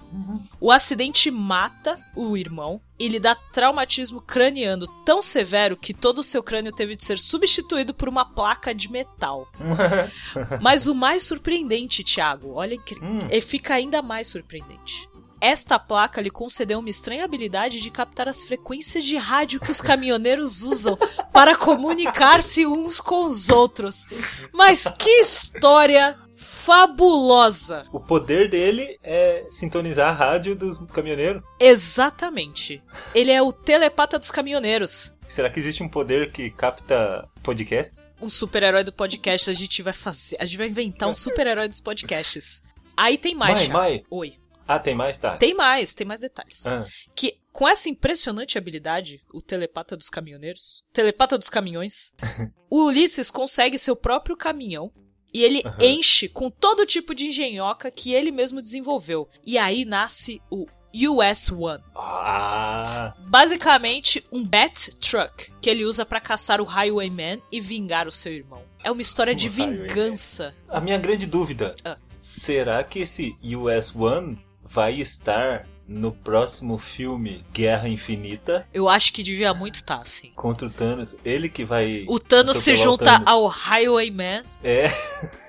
O 0.60 0.70
acidente 0.70 1.30
mata 1.30 1.98
o 2.14 2.36
irmão 2.36 2.80
e 2.98 3.08
lhe 3.08 3.18
dá 3.18 3.34
traumatismo 3.34 4.20
craniano 4.20 4.86
tão 5.04 5.20
severo 5.20 5.76
que 5.76 5.92
todo 5.92 6.20
o 6.20 6.22
seu 6.24 6.42
crânio 6.42 6.72
teve 6.72 6.94
de 6.96 7.04
ser 7.04 7.18
substituído 7.18 7.92
por 7.92 8.08
uma 8.08 8.24
placa 8.24 8.74
de 8.74 8.90
metal. 8.90 9.48
Mas 10.62 10.86
o 10.86 10.94
mais 10.94 11.22
surpreendente, 11.24 12.04
Thiago, 12.04 12.52
olha 12.54 12.78
que 12.78 12.94
Hum. 12.98 13.20
e 13.30 13.40
fica 13.40 13.74
ainda 13.74 14.00
mais 14.02 14.28
surpreendente. 14.28 15.08
Esta 15.40 15.78
placa 15.78 16.20
lhe 16.20 16.30
concedeu 16.30 16.80
uma 16.80 16.90
estranha 16.90 17.24
habilidade 17.24 17.80
de 17.80 17.90
captar 17.90 18.28
as 18.28 18.44
frequências 18.44 19.04
de 19.04 19.16
rádio 19.16 19.60
que 19.60 19.70
os 19.70 19.80
caminhoneiros 19.80 20.62
usam 20.62 20.96
para 21.32 21.56
comunicar-se 21.56 22.66
uns 22.66 23.00
com 23.00 23.24
os 23.24 23.48
outros. 23.48 24.06
Mas 24.52 24.84
que 24.98 25.20
história 25.20 26.18
fabulosa! 26.34 27.86
O 27.92 28.00
poder 28.00 28.50
dele 28.50 28.98
é 29.02 29.46
sintonizar 29.50 30.10
a 30.10 30.12
rádio 30.12 30.54
dos 30.54 30.78
caminhoneiros. 30.92 31.42
Exatamente. 31.58 32.82
Ele 33.14 33.32
é 33.32 33.40
o 33.40 33.52
telepata 33.52 34.18
dos 34.18 34.30
caminhoneiros. 34.30 35.14
Será 35.26 35.50
que 35.50 35.58
existe 35.58 35.82
um 35.82 35.88
poder 35.88 36.32
que 36.32 36.50
capta 36.50 37.28
podcasts? 37.42 38.12
Um 38.20 38.28
super-herói 38.28 38.82
do 38.82 38.92
podcast 38.92 39.50
a 39.50 39.54
gente 39.54 39.82
vai 39.82 39.92
fazer. 39.92 40.36
A 40.40 40.46
gente 40.46 40.56
vai 40.56 40.68
inventar 40.68 41.08
um 41.08 41.14
super-herói 41.14 41.68
dos 41.68 41.80
podcasts. 41.80 42.62
Aí 42.96 43.18
tem 43.18 43.34
mais. 43.34 43.68
Mai. 43.68 43.68
Mai. 43.68 44.02
Oi. 44.10 44.34
Ah, 44.68 44.78
tem 44.78 44.94
mais? 44.94 45.16
Tá. 45.18 45.36
Tem 45.38 45.54
mais, 45.54 45.94
tem 45.94 46.06
mais 46.06 46.20
detalhes. 46.20 46.66
Ah, 46.66 46.84
que 47.16 47.36
com 47.52 47.66
essa 47.66 47.88
impressionante 47.88 48.58
habilidade, 48.58 49.20
o 49.32 49.40
telepata 49.40 49.96
dos 49.96 50.10
caminhoneiros, 50.10 50.84
telepata 50.92 51.38
dos 51.38 51.48
caminhões, 51.48 52.12
o 52.70 52.84
Ulisses 52.84 53.30
consegue 53.30 53.78
seu 53.78 53.96
próprio 53.96 54.36
caminhão 54.36 54.92
e 55.32 55.42
ele 55.42 55.62
Aham. 55.64 55.76
enche 55.80 56.28
com 56.28 56.50
todo 56.50 56.86
tipo 56.86 57.14
de 57.14 57.28
engenhoca 57.28 57.90
que 57.90 58.12
ele 58.12 58.30
mesmo 58.30 58.60
desenvolveu. 58.62 59.28
E 59.44 59.56
aí 59.58 59.84
nasce 59.86 60.40
o 60.50 60.66
US 60.94 61.50
One. 61.50 61.82
ah, 61.96 63.14
Basicamente, 63.20 64.24
um 64.32 64.44
Bat 64.44 64.96
Truck 64.96 65.52
que 65.60 65.68
ele 65.68 65.84
usa 65.84 66.04
pra 66.06 66.20
caçar 66.20 66.60
o 66.60 66.64
Highwayman 66.64 67.42
e 67.52 67.60
vingar 67.60 68.06
o 68.06 68.12
seu 68.12 68.32
irmão. 68.32 68.62
É 68.84 68.90
uma 68.90 69.02
história 69.02 69.34
de 69.34 69.48
O 69.48 69.50
Highwayman. 69.52 69.86
vingança. 69.88 70.54
a 70.68 70.80
minha 70.80 70.98
grande 70.98 71.26
dúvida. 71.26 71.74
Ah. 71.84 71.96
Será 72.18 72.82
que 72.82 73.00
esse 73.00 73.36
US 73.56 73.94
One 73.94 74.38
vai 74.68 74.94
estar 75.00 75.66
no 75.86 76.12
próximo 76.12 76.76
filme 76.76 77.42
Guerra 77.52 77.88
Infinita 77.88 78.68
Eu 78.74 78.88
acho 78.90 79.10
que 79.12 79.22
devia 79.22 79.54
muito 79.54 79.76
estar, 79.76 80.00
assim. 80.02 80.30
contra 80.36 80.66
o 80.66 80.70
Thanos? 80.70 81.16
Ele 81.24 81.48
que 81.48 81.64
vai. 81.64 82.04
O 82.06 82.20
Thanos 82.20 82.58
se 82.58 82.76
junta 82.76 83.04
Thanos. 83.06 83.26
ao 83.26 83.46
Highwayman 83.46 84.44
É. 84.62 84.90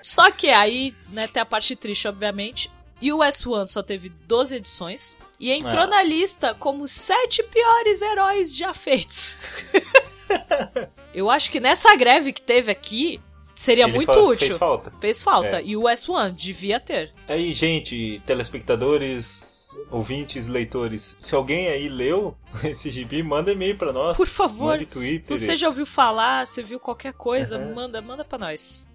Só 0.01 0.31
que 0.31 0.49
aí, 0.49 0.95
né, 1.09 1.27
tem 1.27 1.41
a 1.41 1.45
parte 1.45 1.75
triste, 1.75 2.07
obviamente. 2.07 2.71
E 3.01 3.11
o 3.13 3.19
S1 3.19 3.67
só 3.67 3.83
teve 3.83 4.09
12 4.27 4.55
edições. 4.55 5.17
E 5.39 5.51
entrou 5.51 5.83
Ah. 5.83 5.87
na 5.87 6.03
lista 6.03 6.53
como 6.53 6.87
sete 6.87 7.43
piores 7.43 8.01
heróis 8.01 8.55
já 8.55 8.73
feitos. 8.73 9.35
Eu 11.13 11.29
acho 11.29 11.49
que 11.51 11.59
nessa 11.59 11.95
greve 11.95 12.31
que 12.31 12.41
teve 12.41 12.71
aqui, 12.71 13.19
seria 13.59 13.83
Ele 13.83 13.93
muito 13.97 14.11
útil. 14.11 14.47
Fez 14.47 14.57
falta. 14.57 14.93
Fez 15.01 15.21
falta. 15.23 15.57
É. 15.59 15.63
E 15.65 15.75
o 15.75 15.81
S1 15.83 16.33
devia 16.33 16.79
ter. 16.79 17.13
Aí, 17.27 17.53
gente, 17.53 18.21
telespectadores, 18.25 19.75
ouvintes, 19.91 20.47
leitores, 20.47 21.17
se 21.19 21.35
alguém 21.35 21.67
aí 21.67 21.89
leu 21.89 22.37
esse 22.63 22.89
gibi, 22.89 23.21
manda 23.21 23.51
e-mail 23.51 23.77
pra 23.77 23.91
nós. 23.91 24.15
Por 24.15 24.27
favor, 24.27 24.73
Mande 24.73 24.85
Twitter. 24.85 25.25
Se 25.37 25.45
você 25.45 25.55
já 25.57 25.67
ouviu 25.67 25.85
falar, 25.85 26.47
se 26.47 26.63
viu 26.63 26.79
qualquer 26.79 27.13
coisa, 27.13 27.57
Uhum. 27.57 27.73
manda, 27.75 28.01
manda 28.01 28.23
pra 28.23 28.37
nós. 28.39 28.89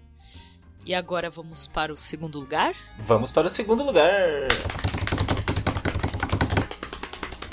E 0.83 0.93
agora 0.93 1.29
vamos 1.29 1.67
para 1.67 1.93
o 1.93 1.97
segundo 1.97 2.39
lugar? 2.39 2.75
Vamos 2.99 3.31
para 3.31 3.47
o 3.47 3.49
segundo 3.49 3.83
lugar. 3.83 4.47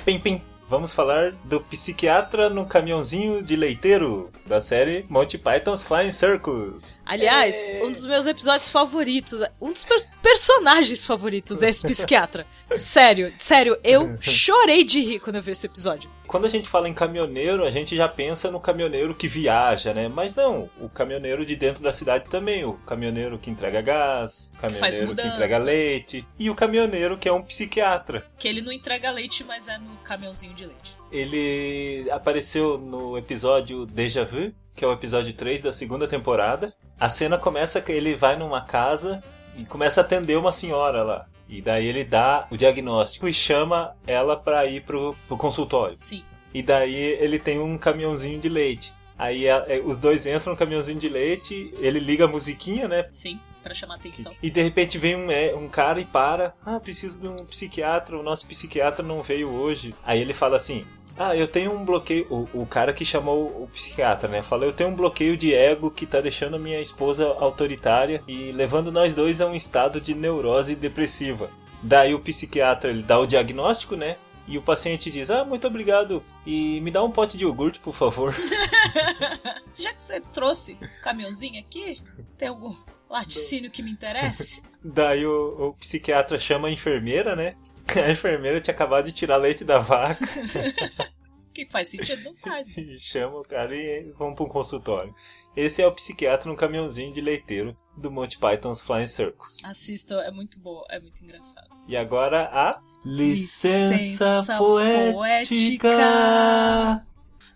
Pim, 0.05 0.19
pim. 0.19 0.43
Vamos 0.73 0.91
falar 0.95 1.33
do 1.45 1.61
psiquiatra 1.61 2.49
no 2.49 2.65
caminhãozinho 2.65 3.43
de 3.43 3.55
leiteiro 3.57 4.31
da 4.47 4.59
série 4.59 5.05
Monty 5.07 5.37
Python's 5.37 5.83
Flying 5.83 6.11
Circus. 6.11 7.03
Aliás, 7.05 7.55
É. 7.57 7.83
um 7.85 7.91
dos 7.91 8.07
meus 8.07 8.25
episódios 8.25 8.71
favoritos, 8.71 9.43
um 9.61 9.71
dos 9.71 9.85
per- 9.85 10.03
personagens 10.23 11.05
favoritos 11.05 11.63
é 11.63 11.69
esse 11.69 11.87
psiquiatra. 11.87 12.47
sério, 12.75 13.31
sério, 13.37 13.79
eu 13.85 14.17
chorei 14.19 14.83
de 14.83 15.03
rir 15.03 15.21
quando 15.21 15.37
eu 15.37 15.43
vi 15.43 15.51
esse 15.53 15.67
episódio. 15.67 16.09
Quando 16.33 16.47
a 16.47 16.49
gente 16.49 16.67
fala 16.67 16.89
em 16.89 16.95
caminhoneiro, 16.95 17.63
a 17.63 17.71
gente 17.71 17.95
já 17.95 18.09
pensa 18.09 18.51
no 18.51 18.59
caminhoneiro 18.59 19.15
que 19.15 19.29
viaja, 19.29 19.93
né? 19.93 20.09
Mas 20.09 20.35
não, 20.35 20.71
o 20.81 20.89
caminhoneiro 20.89 21.45
de 21.45 21.55
dentro 21.55 21.83
da 21.83 21.93
cidade 21.93 22.27
também. 22.27 22.65
O 22.65 22.73
caminhoneiro 22.87 23.39
que 23.39 23.51
entrega 23.51 23.83
gás, 23.83 24.51
o 24.57 24.59
caminhoneiro 24.59 25.15
que 25.15 25.27
entrega 25.27 25.59
leite. 25.59 26.27
E 26.39 26.49
o 26.49 26.55
caminhoneiro 26.55 27.19
que 27.19 27.29
é 27.29 27.33
um 27.35 27.43
psiquiatra. 27.43 28.25
Que 28.39 28.49
ele 28.49 28.63
não 28.63 28.73
entrega 28.73 29.11
leite, 29.11 29.45
mas 29.45 29.69
é 29.69 29.77
no 29.77 29.95
caminhãozinho 29.99 30.55
de 30.55 30.65
leite. 30.65 30.97
Ele 31.13 32.11
apareceu 32.11 32.79
no 32.79 33.19
episódio 33.19 33.85
Deja 33.85 34.25
Vu, 34.25 34.55
que 34.75 34.87
é 34.87 34.89
o 34.89 34.93
episódio 34.95 35.35
3 35.35 35.61
da 35.61 35.73
segunda 35.75 36.09
temporada. 36.09 36.73
A 36.99 37.11
cena 37.11 37.37
começa 37.37 37.79
que 37.83 37.93
ele 37.93 38.17
vai 38.17 38.39
numa 38.39 38.65
casa 38.65 39.23
e 39.55 39.67
começa 39.67 40.01
a 40.01 40.05
atender 40.05 40.39
uma 40.39 40.51
senhora 40.51 41.03
lá. 41.03 41.27
E 41.49 41.61
daí 41.61 41.87
ele 41.87 42.05
dá 42.05 42.47
o 42.51 42.57
diagnóstico 42.57 43.29
e 43.29 43.33
chama 43.33 43.95
ela 44.07 44.37
pra 44.37 44.65
ir 44.67 44.83
pro, 44.85 45.15
pro 45.29 45.37
consultório. 45.37 45.97
Sim. 45.99 46.23
E 46.55 46.63
daí 46.63 46.95
ele 46.95 47.39
tem 47.39 47.59
um 47.59 47.77
caminhãozinho 47.79 48.39
de 48.41 48.49
leite. 48.49 48.93
Aí 49.19 49.49
a- 49.49 49.65
é, 49.69 49.79
os 49.85 49.99
dois 49.99 50.27
entram 50.27 50.53
no 50.53 50.59
caminhãozinho 50.59 50.99
de 50.99 51.09
leite, 51.09 51.73
ele 51.79 51.99
liga 52.01 52.25
a 52.25 52.29
musiquinha, 52.29 52.89
né? 52.89 53.07
Sim, 53.11 53.39
pra 53.63 53.73
chamar 53.75 53.97
atenção. 53.97 54.33
E 54.43 54.51
de 54.51 54.63
repente 54.63 54.99
vem 54.99 55.15
um, 55.15 55.31
é, 55.31 55.55
um 55.55 55.69
cara 55.69 56.01
e 56.01 56.05
para. 56.05 56.55
Ah, 56.65 56.81
preciso 56.81 57.21
de 57.21 57.29
um 57.29 57.37
psiquiatra, 57.47 58.19
o 58.19 58.23
nosso 58.23 58.47
psiquiatra 58.47 59.05
não 59.05 59.23
veio 59.23 59.49
hoje. 59.51 59.95
Aí 60.05 60.21
ele 60.21 60.33
fala 60.35 60.57
assim: 60.57 60.85
Ah, 61.17 61.37
eu 61.37 61.47
tenho 61.47 61.73
um 61.73 61.85
bloqueio. 61.85 62.27
O, 62.31 62.63
o 62.63 62.67
cara 62.67 62.93
que 62.93 63.05
chamou 63.05 63.47
o 63.63 63.69
psiquiatra, 63.69 64.29
né? 64.29 64.43
Falou: 64.43 64.67
eu 64.67 64.73
tenho 64.73 64.91
um 64.91 64.97
bloqueio 64.97 65.37
de 65.37 65.55
ego 65.55 65.91
que 65.91 66.07
tá 66.07 66.21
deixando 66.21 66.59
minha 66.59 66.81
esposa 66.81 67.27
autoritária 67.39 68.23
e 68.27 68.53
levando 68.53 68.91
nós 68.91 69.15
dois 69.15 69.41
a 69.41 69.47
um 69.47 69.55
estado 69.55 70.01
de 70.01 70.15
neurose 70.15 70.75
depressiva. 70.75 71.51
Daí 71.83 72.15
o 72.15 72.21
psiquiatra 72.21 72.91
ele 72.91 73.03
dá 73.03 73.19
o 73.19 73.27
diagnóstico, 73.27 73.97
né? 73.97 74.17
E 74.47 74.59
o 74.59 74.63
paciente 74.63 75.11
diz: 75.11 75.31
Ah, 75.31 75.45
muito 75.45 75.67
obrigado. 75.67 76.23
E 76.47 76.81
me 76.81 76.91
dá 76.91 77.03
um 77.03 77.11
pote 77.11 77.37
de 77.37 77.45
iogurte, 77.45 77.79
por 77.81 77.95
favor. 77.95 78.35
Já 79.77 79.93
que 79.93 80.03
você 80.03 80.21
trouxe 80.21 80.73
o 80.81 81.03
caminhãozinho 81.03 81.61
aqui, 81.61 82.01
tem 82.37 82.49
algum 82.49 82.75
laticínio 83.09 83.71
que 83.71 83.83
me 83.83 83.91
interesse? 83.91 84.63
Daí 84.83 85.25
o, 85.25 85.69
o 85.69 85.75
psiquiatra 85.75 86.39
chama 86.39 86.69
a 86.69 86.73
enfermeira, 86.73 87.37
né? 87.37 87.55
A 87.97 88.11
enfermeira 88.11 88.61
tinha 88.61 88.75
acabado 88.75 89.07
de 89.07 89.13
tirar 89.13 89.37
leite 89.37 89.65
da 89.65 89.79
vaca. 89.79 90.25
que 91.53 91.67
faz 91.67 91.89
sentido, 91.89 92.23
não 92.25 92.37
faz. 92.37 92.67
Mas... 92.75 93.01
chama 93.03 93.41
o 93.41 93.43
cara 93.43 93.75
e 93.75 94.11
vamos 94.19 94.35
para 94.35 94.45
um 94.45 94.49
consultório. 94.49 95.15
Esse 95.55 95.83
é 95.83 95.87
o 95.87 95.93
psiquiatra 95.93 96.51
no 96.51 96.57
caminhãozinho 96.57 97.13
de 97.13 97.21
leiteiro 97.21 97.77
do 97.97 98.11
Monty 98.11 98.39
Python's 98.39 98.81
Flying 98.81 99.07
Circus. 99.07 99.63
Assistam, 99.65 100.21
é 100.21 100.31
muito 100.31 100.59
boa, 100.59 100.87
é 100.89 100.99
muito 100.99 101.23
engraçado. 101.23 101.69
E 101.87 101.97
agora 101.97 102.49
a 102.51 102.81
Licença 103.05 103.95
licença 103.95 104.57
poética. 104.57 105.91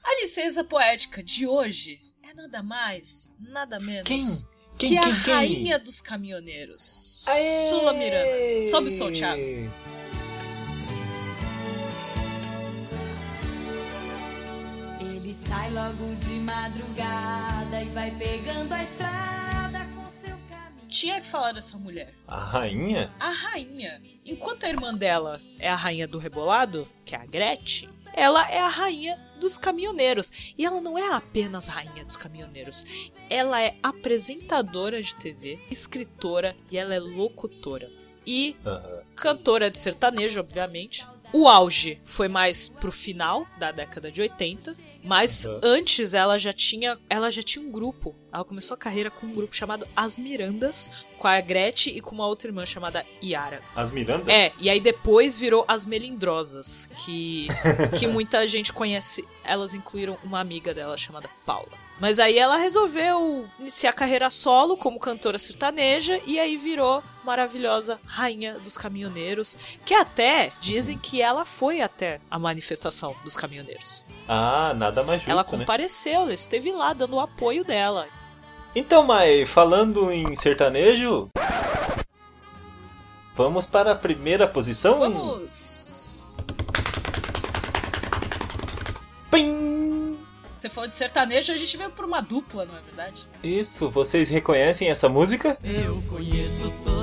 A 0.02 0.20
licença 0.20 0.64
poética 0.64 1.22
de 1.22 1.46
hoje 1.46 2.00
é 2.22 2.34
nada 2.34 2.62
mais, 2.62 3.34
nada 3.40 3.78
menos 3.78 4.02
Quem? 4.04 4.26
Quem, 4.76 4.90
que 4.90 5.22
quem, 5.22 5.32
a 5.32 5.36
rainha 5.36 5.78
dos 5.78 6.02
caminhoneiros. 6.02 7.24
Aê! 7.28 7.70
Sula 7.70 7.94
Miranda. 7.94 8.70
Sobe 8.70 8.88
o 8.88 8.90
som, 8.90 9.10
Thiago. 9.10 9.40
Logo 15.76 16.14
de 16.14 16.40
madrugada 16.40 17.82
e 17.82 17.88
vai 17.90 18.10
pegando 18.12 18.72
a 18.72 18.82
estrada 18.82 19.80
com 19.94 20.08
seu 20.08 20.34
caminho. 20.48 20.88
Tinha 20.88 21.20
que 21.20 21.26
falar 21.26 21.52
dessa 21.52 21.76
mulher. 21.76 22.14
A 22.26 22.42
rainha? 22.42 23.12
A 23.20 23.30
rainha. 23.30 24.00
Enquanto 24.24 24.64
a 24.64 24.70
irmã 24.70 24.94
dela 24.94 25.38
é 25.58 25.68
a 25.68 25.74
rainha 25.74 26.08
do 26.08 26.16
rebolado, 26.16 26.88
que 27.04 27.14
é 27.14 27.18
a 27.18 27.26
Gretchen, 27.26 27.90
ela 28.14 28.50
é 28.50 28.58
a 28.58 28.68
rainha 28.68 29.20
dos 29.38 29.58
caminhoneiros. 29.58 30.32
E 30.56 30.64
ela 30.64 30.80
não 30.80 30.96
é 30.96 31.12
apenas 31.12 31.66
rainha 31.66 32.06
dos 32.06 32.16
caminhoneiros. 32.16 32.86
Ela 33.28 33.60
é 33.60 33.76
apresentadora 33.82 35.02
de 35.02 35.14
TV, 35.14 35.58
escritora 35.70 36.56
e 36.70 36.78
ela 36.78 36.94
é 36.94 36.98
locutora. 36.98 37.90
E 38.26 38.56
Aham. 38.64 39.02
cantora 39.14 39.70
de 39.70 39.76
sertanejo, 39.76 40.40
obviamente. 40.40 41.06
O 41.34 41.46
auge 41.46 42.00
foi 42.06 42.28
mais 42.28 42.66
pro 42.66 42.90
final 42.90 43.46
da 43.58 43.72
década 43.72 44.10
de 44.10 44.22
80, 44.22 44.74
mas 45.06 45.44
Uhum. 45.46 45.60
antes 45.62 46.12
ela 46.12 46.38
já 46.38 46.52
tinha, 46.52 46.98
ela 47.08 47.30
já 47.30 47.42
tinha 47.42 47.64
um 47.66 47.70
grupo. 47.70 48.14
Ela 48.32 48.44
começou 48.44 48.74
a 48.74 48.78
carreira 48.78 49.10
com 49.10 49.26
um 49.26 49.32
grupo 49.32 49.54
chamado 49.56 49.86
As 49.96 50.18
Mirandas, 50.18 50.90
com 51.18 51.26
a 51.26 51.40
Gretchen 51.40 51.96
e 51.96 52.00
com 52.02 52.14
uma 52.14 52.26
outra 52.26 52.48
irmã 52.48 52.66
chamada 52.66 53.06
Yara. 53.22 53.62
As 53.74 53.90
Mirandas? 53.90 54.28
É, 54.28 54.52
e 54.58 54.68
aí 54.68 54.78
depois 54.80 55.38
virou 55.38 55.64
As 55.66 55.86
Melindrosas, 55.86 56.90
que 57.04 57.48
que 57.98 58.06
muita 58.08 58.46
gente 58.46 58.72
conhece. 58.72 59.24
Elas 59.44 59.72
incluíram 59.74 60.18
uma 60.24 60.40
amiga 60.40 60.74
dela 60.74 60.96
chamada 60.98 61.30
Paula. 61.46 61.70
Mas 61.98 62.18
aí 62.18 62.38
ela 62.38 62.58
resolveu 62.58 63.48
iniciar 63.58 63.88
a 63.90 63.92
carreira 63.94 64.28
solo 64.28 64.76
como 64.76 64.98
cantora 65.00 65.38
sertaneja 65.38 66.20
e 66.26 66.38
aí 66.38 66.58
virou 66.58 67.02
maravilhosa 67.24 67.98
rainha 68.04 68.58
dos 68.58 68.76
caminhoneiros, 68.76 69.58
que 69.84 69.94
até 69.94 70.52
dizem 70.60 70.98
que 70.98 71.22
ela 71.22 71.46
foi 71.46 71.80
até 71.80 72.20
a 72.30 72.38
manifestação 72.38 73.16
dos 73.24 73.34
caminhoneiros. 73.34 74.04
Ah, 74.28 74.74
nada 74.74 75.02
mais 75.04 75.20
justo, 75.20 75.30
ela 75.30 75.42
né? 75.42 75.48
compareceu, 75.48 76.22
ela 76.22 76.34
esteve 76.34 76.72
lá 76.72 76.92
dando 76.92 77.14
o 77.16 77.20
apoio 77.20 77.64
dela. 77.64 78.06
Então, 78.74 79.04
Mai, 79.04 79.46
falando 79.46 80.10
em 80.10 80.34
sertanejo, 80.34 81.28
vamos 83.34 83.66
para 83.66 83.92
a 83.92 83.94
primeira 83.94 84.46
posição? 84.46 84.98
Vamos! 84.98 86.24
Pim! 89.30 90.18
Você 90.56 90.68
falou 90.68 90.88
de 90.90 90.96
sertanejo, 90.96 91.52
a 91.52 91.56
gente 91.56 91.76
veio 91.76 91.90
por 91.90 92.04
uma 92.04 92.20
dupla, 92.20 92.64
não 92.64 92.76
é 92.76 92.80
verdade? 92.80 93.28
Isso, 93.42 93.88
vocês 93.88 94.28
reconhecem 94.28 94.88
essa 94.88 95.08
música? 95.08 95.56
Eu 95.62 96.02
conheço 96.08 96.72
todos 96.84 96.95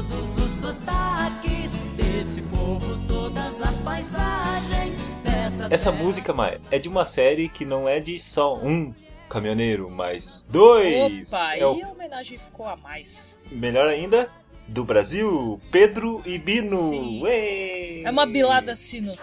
Essa 5.69 5.91
música, 5.91 6.34
Mai, 6.34 6.60
é 6.71 6.80
de 6.80 6.88
uma 6.89 7.06
série 7.06 7.49
que 7.49 7.65
não 7.65 7.88
é 7.88 7.99
de 7.99 8.19
só 8.19 8.56
um 8.56 8.93
caminhoneiro, 9.30 9.89
mas 9.89 10.47
dois. 10.49 11.32
Opa, 11.34 11.56
é 11.56 11.65
o 11.65 11.76
e 11.78 11.84
a 11.84 11.89
homenagem 11.89 12.38
ficou 12.38 12.67
a 12.67 12.76
mais. 12.76 13.39
melhor 13.52 13.88
ainda 13.88 14.30
do 14.67 14.84
Brasil, 14.84 15.60
Pedro 15.71 16.21
e 16.26 16.38
Bino. 16.38 17.26
É 17.28 18.10
uma 18.10 18.26
bilada 18.26 18.76
sino. 18.76 19.13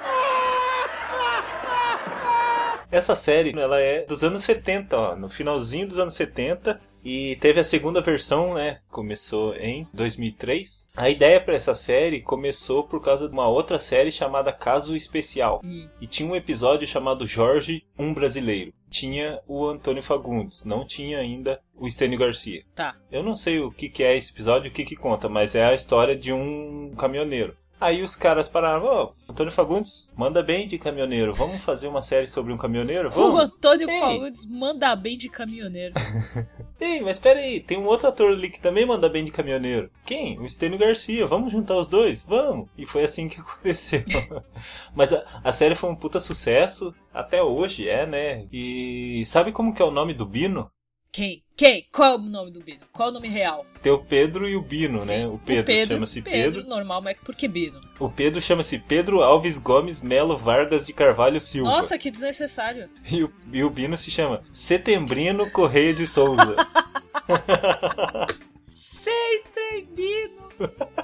Essa 2.91 3.15
série, 3.15 3.57
ela 3.59 3.81
é 3.81 4.05
dos 4.05 4.25
anos 4.25 4.43
70, 4.43 4.97
ó, 4.97 5.17
no 5.17 5.29
finalzinho 5.29 5.87
dos 5.87 5.99
anos 5.99 6.15
70. 6.15 6.81
E 7.05 7.37
teve 7.37 7.61
a 7.61 7.65
segunda 7.65 8.01
versão, 8.01 8.55
né? 8.55 8.81
Começou 8.91 9.55
em 9.57 9.87
2003. 9.93 10.91
A 10.97 11.09
ideia 11.09 11.41
para 11.41 11.55
essa 11.55 11.75
série 11.75 12.21
começou 12.21 12.85
por 12.85 13.01
causa 13.01 13.29
de 13.29 13.33
uma 13.33 13.49
outra 13.49 13.79
série 13.79 14.11
chamada 14.11 14.53
Caso 14.53 14.95
Especial. 14.95 15.61
Hum. 15.65 15.89
E 16.01 16.07
tinha 16.07 16.29
um 16.29 16.37
episódio 16.37 16.87
chamado 16.87 17.27
Jorge, 17.27 17.85
um 17.99 18.13
brasileiro. 18.13 18.73
Tinha 18.89 19.41
o 19.47 19.67
Antônio 19.67 20.03
Fagundes, 20.03 20.65
não 20.65 20.85
tinha 20.85 21.19
ainda 21.19 21.61
o 21.77 21.87
Estênio 21.87 22.19
Garcia. 22.19 22.65
Tá. 22.75 22.97
Eu 23.11 23.23
não 23.23 23.37
sei 23.37 23.61
o 23.61 23.71
que, 23.71 23.89
que 23.89 24.03
é 24.03 24.17
esse 24.17 24.33
episódio, 24.33 24.71
o 24.71 24.75
que, 24.75 24.85
que 24.85 24.97
conta, 24.97 25.29
mas 25.29 25.55
é 25.55 25.65
a 25.65 25.75
história 25.75 26.17
de 26.17 26.33
um 26.33 26.93
caminhoneiro. 26.99 27.57
Aí 27.81 28.03
os 28.03 28.15
caras 28.15 28.47
pararam, 28.49 28.85
ó, 28.85 29.13
Antônio 29.29 29.51
Fagundes 29.51 30.13
manda 30.15 30.43
bem 30.43 30.69
de 30.69 30.79
caminhoneiro, 30.79 31.33
vamos 31.33 31.65
fazer 31.65 31.89
uma 31.89 32.03
série 32.03 32.27
sobre 32.27 32.53
um 32.53 32.59
caminhoneiro? 32.59 33.09
O 33.09 33.11
Vamos? 33.11 33.55
Antônio 33.55 33.89
Ei. 33.89 34.01
Fagundes 34.01 34.47
manda 34.47 34.95
bem 34.95 35.17
de 35.17 35.31
caminhoneiro. 35.31 35.95
Ei, 36.79 37.01
mas 37.01 37.17
espera 37.17 37.41
aí, 37.41 37.59
tem 37.59 37.79
um 37.79 37.87
outro 37.87 38.09
ator 38.09 38.33
ali 38.33 38.51
que 38.51 38.61
também 38.61 38.85
manda 38.85 39.09
bem 39.09 39.25
de 39.25 39.31
caminhoneiro. 39.31 39.91
Quem? 40.05 40.39
O 40.39 40.45
Estênio 40.45 40.79
Garcia, 40.79 41.27
vamos 41.27 41.53
juntar 41.53 41.77
os 41.77 41.89
dois? 41.89 42.23
Vamos! 42.23 42.69
E 42.77 42.85
foi 42.85 43.05
assim 43.05 43.29
que 43.29 43.41
aconteceu. 43.41 44.05
mas 44.95 45.13
a, 45.13 45.25
a 45.43 45.51
série 45.51 45.75
foi 45.75 45.89
um 45.89 45.97
puta 45.97 46.21
sucesso, 46.21 46.95
até 47.15 47.43
hoje 47.43 47.89
é, 47.89 48.07
né? 48.07 48.47
E 48.53 49.23
sabe 49.25 49.53
como 49.53 49.73
que 49.75 49.81
é 49.81 49.85
o 49.85 49.91
nome 49.91 50.13
do 50.13 50.27
Bino? 50.27 50.71
Quem? 51.13 51.43
Quem? 51.57 51.87
Qual 51.93 52.13
é 52.13 52.15
o 52.15 52.19
nome 52.19 52.53
do 52.53 52.61
Bino? 52.61 52.81
Qual 52.93 53.09
é 53.09 53.11
o 53.11 53.15
nome 53.15 53.29
real? 53.29 53.67
Tem 53.83 53.91
o 53.91 53.99
Pedro 53.99 54.49
e 54.49 54.55
o 54.55 54.63
Bino, 54.63 54.99
Sim. 54.99 55.09
né? 55.09 55.27
O 55.27 55.39
Pedro, 55.39 55.75
chama-se 55.87 56.23
Pedro. 56.23 56.65
normal, 56.65 57.03
mas 57.03 57.17
por 57.19 57.35
que 57.35 57.49
Bino? 57.49 57.81
O 57.99 58.09
Pedro 58.09 58.41
chama-se 58.41 58.79
Pedro 58.79 59.23
Alves 59.23 59.59
Gomes 59.59 60.01
Melo 60.01 60.37
Vargas 60.37 60.87
de 60.87 60.93
Carvalho 60.93 61.41
Silva. 61.41 61.71
Nossa, 61.71 61.99
que 61.99 62.11
desnecessário. 62.11 62.89
E 63.11 63.25
o, 63.25 63.33
e 63.53 63.65
o 63.65 63.71
Bino 63.71 63.99
se 63.99 64.11
chama 64.11 64.41
Setembrino 64.53 65.51
Correia 65.51 65.93
de 65.93 66.07
Souza. 66.07 66.57
Sei, 68.73 69.43
Bino. 69.95 70.51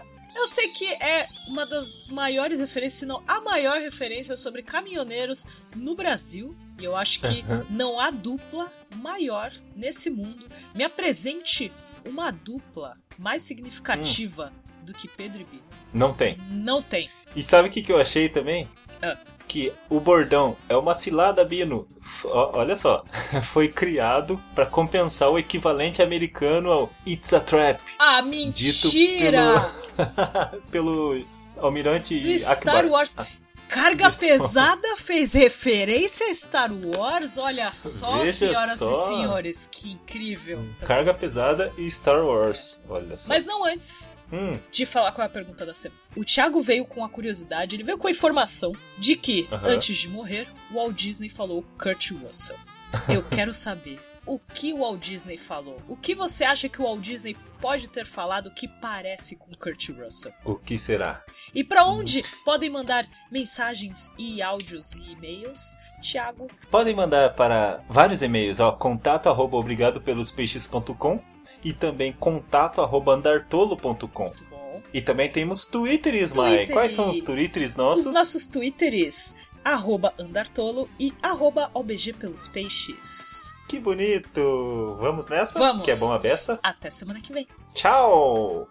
Eu 0.46 0.48
sei 0.48 0.68
que 0.68 0.87
é 1.02 1.28
uma 1.48 1.66
das 1.66 2.06
maiores 2.09 2.61
referências, 2.61 3.00
se 3.00 3.04
não 3.04 3.20
a 3.26 3.40
maior 3.40 3.80
referência 3.80 4.37
sobre 4.37 4.62
caminhoneiros 4.62 5.44
no 5.74 5.96
Brasil. 5.96 6.56
E 6.78 6.85
eu 6.85 6.94
acho 6.94 7.20
que 7.20 7.44
não 7.68 7.98
há 7.98 8.12
dupla 8.12 8.72
maior 8.94 9.52
nesse 9.74 10.09
mundo. 10.09 10.46
Me 10.72 10.85
apresente 10.85 11.72
uma 12.04 12.30
dupla 12.30 12.96
mais 13.18 13.42
significativa 13.42 14.52
do 14.82 14.94
que 14.94 15.09
Pedro 15.09 15.40
e 15.40 15.44
Bino. 15.46 15.64
Não 15.92 16.14
tem. 16.14 16.38
Não 16.48 16.80
tem. 16.80 17.11
E 17.35 17.42
sabe 17.42 17.68
o 17.68 17.72
que, 17.72 17.82
que 17.82 17.90
eu 17.90 17.98
achei 17.98 18.28
também? 18.28 18.68
Ah. 19.02 19.18
Que 19.48 19.72
o 19.88 20.00
bordão 20.00 20.56
é 20.68 20.76
uma 20.76 20.94
cilada, 20.94 21.44
Bino. 21.44 21.87
Olha 22.24 22.74
só. 22.76 23.04
Foi 23.44 23.68
criado 23.68 24.40
para 24.54 24.66
compensar 24.66 25.30
o 25.30 25.38
equivalente 25.38 26.02
americano 26.02 26.70
ao 26.70 26.90
It's 27.06 27.32
a 27.32 27.40
Trap. 27.40 27.80
Ah, 27.98 28.20
Dito 28.20 28.87
mentira! 28.87 29.70
pelo 30.70 31.24
almirante 31.59 32.18
Do 32.18 32.38
Star 32.38 32.52
Akbar. 32.59 32.87
Wars. 32.87 33.14
Carga 33.68 34.11
Do- 34.11 34.16
pesada 34.18 34.96
fez 34.96 35.33
referência 35.33 36.31
a 36.31 36.35
Star 36.35 36.70
Wars? 36.72 37.37
Olha 37.37 37.70
só, 37.72 38.18
Veja 38.18 38.33
senhoras 38.33 38.79
só. 38.79 39.05
e 39.05 39.09
senhores, 39.09 39.68
que 39.70 39.90
incrível. 39.92 40.64
Carga 40.87 41.12
pesada 41.12 41.72
e 41.76 41.90
Star 41.90 42.24
Wars. 42.24 42.81
Olha 42.88 43.18
só. 43.18 43.29
Mas 43.29 43.44
não 43.44 43.64
antes 43.64 44.16
Hum, 44.33 44.59
de 44.72 44.87
falar 44.87 45.12
qual 45.12 45.24
é 45.24 45.26
a 45.26 45.33
pergunta 45.33 45.64
da 45.66 45.74
semana. 45.74 46.00
O 46.16 46.24
Thiago 46.24 46.61
veio 46.62 46.85
com 46.85 47.05
a 47.05 47.09
curiosidade, 47.09 47.76
ele 47.76 47.83
veio 47.85 47.98
com 47.98 48.09
a 48.09 48.11
informação 48.11 48.72
de 48.98 49.16
que, 49.16 49.48
Aham. 49.52 49.68
antes 49.68 49.96
de 49.98 50.09
morrer, 50.09 50.48
o 50.70 50.74
Walt 50.74 50.94
Disney 50.96 51.29
falou 51.29 51.64
Kurt 51.79 52.11
Russell. 52.12 52.57
Eu 53.09 53.22
quero 53.31 53.52
saber 53.52 54.00
o 54.26 54.38
que 54.38 54.72
o 54.72 54.80
Walt 54.80 55.00
Disney 55.00 55.36
falou. 55.36 55.76
O 55.88 55.96
que 55.96 56.14
você 56.14 56.44
acha 56.44 56.68
que 56.68 56.80
o 56.80 56.84
Walt 56.84 57.00
Disney 57.00 57.36
pode 57.60 57.88
ter 57.88 58.04
falado 58.04 58.50
que 58.50 58.68
parece 58.68 59.36
com 59.36 59.54
Kurt 59.54 59.90
Russell? 59.90 60.32
O 60.44 60.56
que 60.56 60.78
será? 60.78 61.24
E 61.54 61.62
para 61.62 61.86
onde 61.86 62.22
podem 62.44 62.68
mandar 62.68 63.08
mensagens 63.30 64.12
e 64.18 64.42
áudios 64.42 64.94
e 64.94 65.12
e-mails? 65.12 65.76
Tiago? 66.02 66.48
Podem 66.70 66.94
mandar 66.94 67.34
para 67.34 67.82
vários 67.88 68.20
e-mails, 68.20 68.60
ó, 68.60 68.72
contato 68.72 69.28
arroba 69.28 69.56
obrigadopelospeixes.com 69.56 71.22
e 71.64 71.72
também 71.72 72.12
contato 72.12 72.80
arroba 72.80 73.14
andartolo.com. 73.14 74.32
E 74.92 75.00
também 75.00 75.30
temos 75.30 75.66
Twitters, 75.66 76.32
Mai. 76.32 76.66
Quais 76.66 76.92
são 76.92 77.10
os 77.10 77.20
Twitters 77.20 77.76
nossos? 77.76 78.06
Os 78.06 78.14
nossos 78.14 78.46
Twitters, 78.46 79.34
arroba 79.64 80.14
andartolo 80.18 80.88
e 80.98 81.12
arroba 81.22 81.70
obg 81.74 82.12
pelos 82.14 82.48
peixes. 82.48 83.55
Que 83.68 83.81
bonito! 83.81 84.96
Vamos 85.00 85.26
nessa? 85.29 85.59
Vamos! 85.59 85.85
Que 85.85 85.90
é 85.90 85.96
bom 85.96 86.12
a 86.12 86.18
beça? 86.18 86.59
Até 86.62 86.90
semana 86.90 87.20
que 87.20 87.33
vem. 87.33 87.48
Tchau! 87.74 88.68